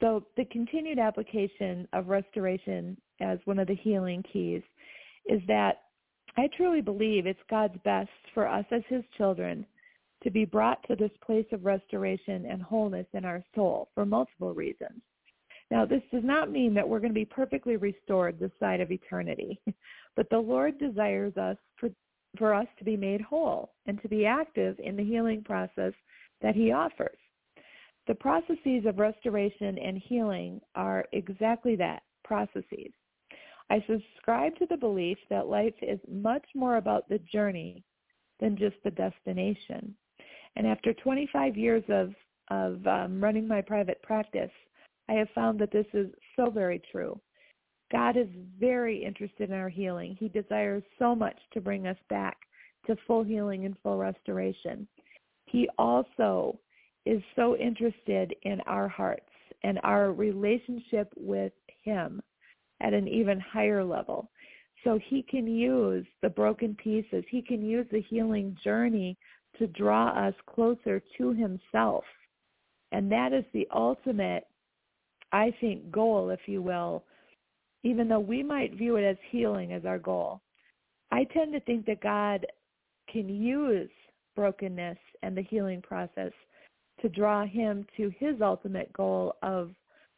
[0.00, 4.62] So the continued application of restoration as one of the healing keys
[5.26, 5.82] is that
[6.38, 9.66] I truly believe it's God's best for us as his children
[10.24, 14.54] to be brought to this place of restoration and wholeness in our soul for multiple
[14.54, 15.02] reasons.
[15.70, 18.90] Now, this does not mean that we're going to be perfectly restored this side of
[18.90, 19.60] eternity,
[20.16, 21.90] but the Lord desires us for,
[22.38, 25.92] for us to be made whole and to be active in the healing process
[26.42, 27.18] that he offers.
[28.06, 32.92] The processes of restoration and healing are exactly that, processes.
[33.70, 37.84] I subscribe to the belief that life is much more about the journey
[38.40, 39.94] than just the destination.
[40.56, 42.12] And after 25 years of,
[42.50, 44.50] of um, running my private practice,
[45.08, 47.20] I have found that this is so very true.
[47.90, 48.28] God is
[48.58, 50.16] very interested in our healing.
[50.18, 52.36] He desires so much to bring us back
[52.86, 54.86] to full healing and full restoration.
[55.46, 56.58] He also
[57.06, 59.22] is so interested in our hearts
[59.62, 62.22] and our relationship with him
[62.80, 64.30] at an even higher level.
[64.84, 67.24] So he can use the broken pieces.
[67.28, 69.18] He can use the healing journey
[69.58, 72.04] to draw us closer to himself.
[72.92, 74.46] And that is the ultimate,
[75.32, 77.04] I think, goal, if you will,
[77.82, 80.40] even though we might view it as healing as our goal.
[81.10, 82.46] I tend to think that God
[83.10, 83.90] can use
[84.36, 86.32] brokenness and the healing process
[87.00, 89.70] to draw him to his ultimate goal of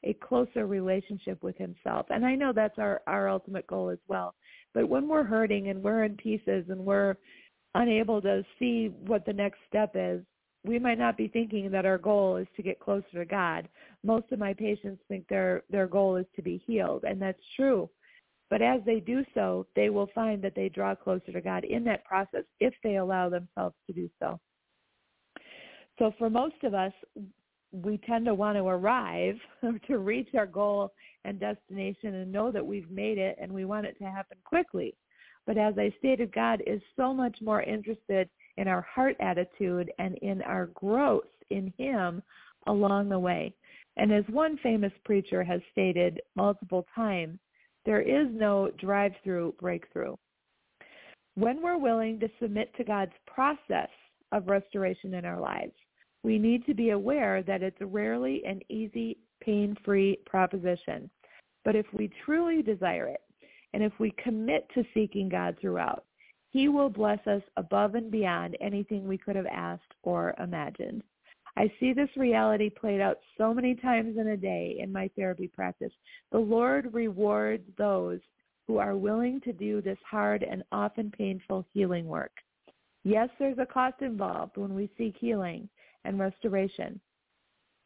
[0.04, 2.06] a closer relationship with himself.
[2.10, 4.34] And I know that's our, our ultimate goal as well.
[4.74, 7.16] But when we're hurting and we're in pieces and we're
[7.74, 10.22] unable to see what the next step is,
[10.64, 13.68] we might not be thinking that our goal is to get closer to God.
[14.04, 17.88] Most of my patients think their their goal is to be healed, and that's true.
[18.48, 21.84] But as they do so, they will find that they draw closer to God in
[21.84, 24.38] that process if they allow themselves to do so.
[25.98, 26.92] So for most of us,
[27.72, 29.36] we tend to want to arrive
[29.86, 30.92] to reach our goal
[31.24, 34.94] and destination and know that we've made it and we want it to happen quickly.
[35.46, 40.16] But as I stated, God is so much more interested in our heart attitude and
[40.18, 42.22] in our growth in him
[42.66, 43.54] along the way.
[43.96, 47.38] And as one famous preacher has stated multiple times,
[47.84, 50.16] there is no drive-through breakthrough.
[51.34, 53.88] When we're willing to submit to God's process
[54.32, 55.72] of restoration in our lives,
[56.22, 61.10] we need to be aware that it's rarely an easy, pain-free proposition.
[61.64, 63.20] But if we truly desire it,
[63.74, 66.04] and if we commit to seeking God throughout,
[66.52, 71.02] he will bless us above and beyond anything we could have asked or imagined.
[71.56, 75.48] I see this reality played out so many times in a day in my therapy
[75.48, 75.92] practice.
[76.30, 78.20] The Lord rewards those
[78.66, 82.32] who are willing to do this hard and often painful healing work.
[83.04, 85.68] Yes, there's a cost involved when we seek healing,
[86.04, 87.00] and restoration.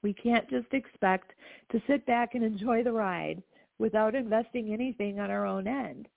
[0.03, 1.33] We can't just expect
[1.73, 3.43] to sit back and enjoy the ride
[3.79, 6.09] without investing anything on our own end.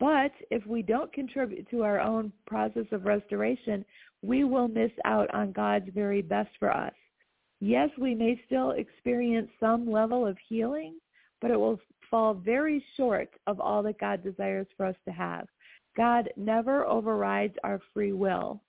[0.00, 3.84] But if we don't contribute to our own process of restoration,
[4.22, 6.94] we will miss out on God's very best for us.
[7.60, 10.98] Yes, we may still experience some level of healing,
[11.42, 11.78] but it will
[12.10, 15.46] fall very short of all that God desires for us to have.
[15.96, 18.62] God never overrides our free will.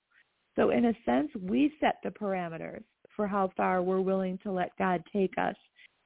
[0.58, 2.84] So in a sense, we set the parameters
[3.16, 5.56] for how far we're willing to let God take us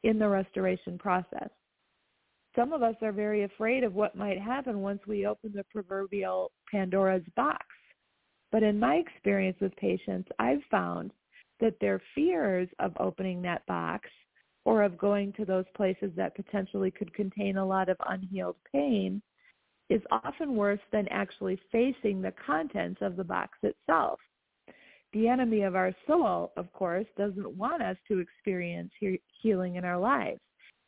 [0.04, 1.50] in the restoration process.
[2.56, 6.52] Some of us are very afraid of what might happen once we open the proverbial
[6.72, 7.66] Pandora's box.
[8.52, 11.12] But in my experience with patients, I've found
[11.60, 14.10] that their fears of opening that box
[14.64, 19.22] or of going to those places that potentially could contain a lot of unhealed pain
[19.90, 24.20] is often worse than actually facing the contents of the box itself.
[25.14, 29.86] The enemy of our soul, of course, doesn't want us to experience he- healing in
[29.86, 30.40] our lives.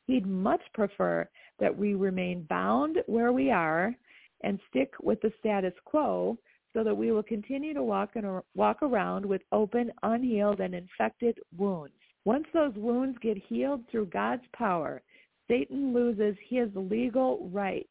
[0.07, 1.29] He'd much prefer
[1.59, 3.93] that we remain bound where we are
[4.41, 6.37] and stick with the status quo
[6.73, 11.37] so that we will continue to walk, and, walk around with open, unhealed, and infected
[11.57, 11.93] wounds.
[12.23, 15.01] Once those wounds get healed through God's power,
[15.47, 17.89] Satan loses his legal right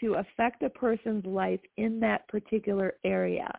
[0.00, 3.50] to affect a person's life in that particular area.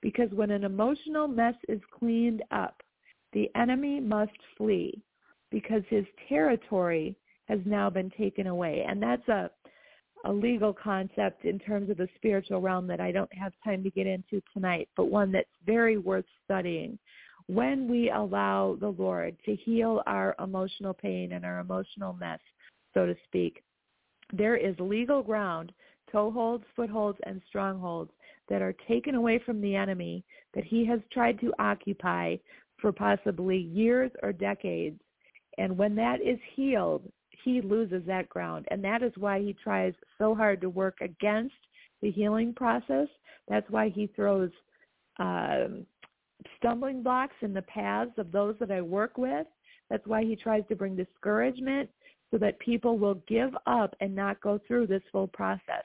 [0.00, 2.80] Because when an emotional mess is cleaned up,
[3.32, 5.02] the enemy must flee
[5.50, 7.16] because his territory
[7.48, 8.84] has now been taken away.
[8.88, 9.50] And that's a,
[10.24, 13.90] a legal concept in terms of the spiritual realm that I don't have time to
[13.90, 16.98] get into tonight, but one that's very worth studying.
[17.46, 22.40] When we allow the Lord to heal our emotional pain and our emotional mess,
[22.92, 23.62] so to speak,
[24.32, 25.72] there is legal ground,
[26.12, 28.10] toeholds, footholds, and strongholds
[28.50, 30.24] that are taken away from the enemy
[30.54, 32.36] that he has tried to occupy
[32.78, 35.00] for possibly years or decades.
[35.56, 37.02] And when that is healed,
[37.44, 38.66] he loses that ground.
[38.70, 41.54] And that is why he tries so hard to work against
[42.02, 43.08] the healing process.
[43.48, 44.50] That's why he throws
[45.18, 45.86] um,
[46.56, 49.46] stumbling blocks in the paths of those that I work with.
[49.90, 51.88] That's why he tries to bring discouragement
[52.30, 55.84] so that people will give up and not go through this full process.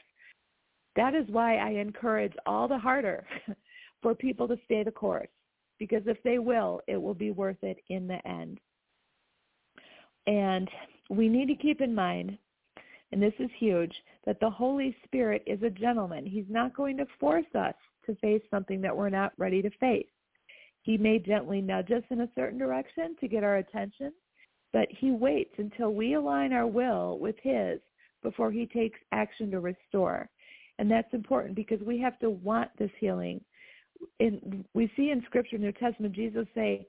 [0.95, 3.25] That is why I encourage all the harder
[4.01, 5.29] for people to stay the course
[5.79, 8.59] because if they will, it will be worth it in the end.
[10.27, 10.69] And
[11.15, 12.37] we need to keep in mind,
[13.11, 13.93] and this is huge,
[14.25, 16.25] that the Holy Spirit is a gentleman.
[16.25, 20.07] He's not going to force us to face something that we're not ready to face.
[20.81, 24.11] He may gently nudge us in a certain direction to get our attention,
[24.73, 27.79] but he waits until we align our will with his
[28.21, 30.29] before he takes action to restore.
[30.79, 33.39] And that's important because we have to want this healing.
[34.19, 36.87] In, we see in Scripture, New Testament, Jesus say,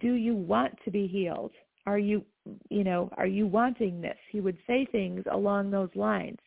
[0.00, 1.52] do you want to be healed?
[1.86, 2.24] Are you,
[2.70, 4.16] you know, are you wanting this?
[4.30, 6.38] He would say things along those lines.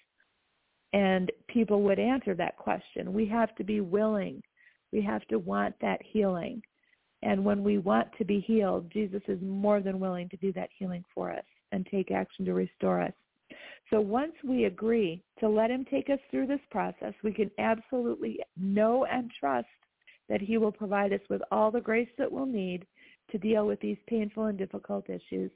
[0.93, 3.13] And people would answer that question.
[3.13, 4.41] We have to be willing.
[4.91, 6.61] We have to want that healing.
[7.23, 10.69] And when we want to be healed, Jesus is more than willing to do that
[10.77, 13.13] healing for us and take action to restore us.
[13.89, 18.39] So once we agree to let him take us through this process, we can absolutely
[18.57, 19.67] know and trust
[20.29, 22.85] that he will provide us with all the grace that we'll need
[23.31, 25.51] to deal with these painful and difficult issues.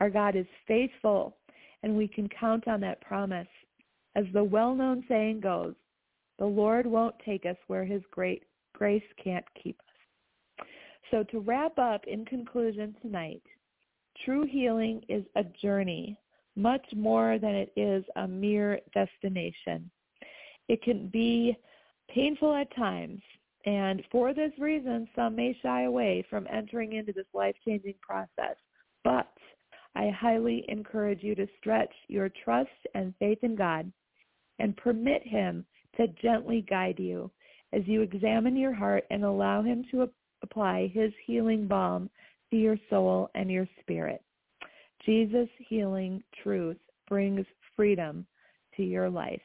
[0.00, 1.36] Our God is faithful,
[1.82, 3.48] and we can count on that promise.
[4.14, 5.74] As the well-known saying goes,
[6.38, 10.66] the Lord won't take us where his great grace can't keep us.
[11.10, 13.42] So to wrap up in conclusion tonight,
[14.24, 16.16] true healing is a journey
[16.56, 19.90] much more than it is a mere destination.
[20.68, 21.56] It can be
[22.08, 23.22] painful at times,
[23.64, 28.56] and for this reason, some may shy away from entering into this life-changing process.
[29.04, 29.32] But
[29.94, 33.92] I highly encourage you to stretch your trust and faith in God
[34.58, 35.64] and permit him
[35.96, 37.30] to gently guide you
[37.72, 40.08] as you examine your heart and allow him to
[40.42, 42.10] apply his healing balm
[42.50, 44.22] to your soul and your spirit.
[45.04, 47.44] Jesus' healing truth brings
[47.76, 48.26] freedom
[48.76, 49.42] to your life.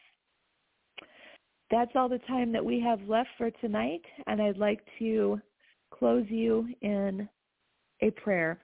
[1.70, 5.42] That's all the time that we have left for tonight, and I'd like to
[5.92, 7.28] close you in
[8.02, 8.60] a prayer.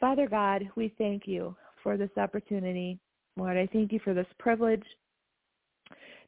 [0.00, 2.98] Father God, we thank you for this opportunity.
[3.36, 4.84] Lord, I thank you for this privilege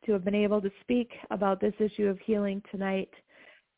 [0.05, 3.11] to have been able to speak about this issue of healing tonight.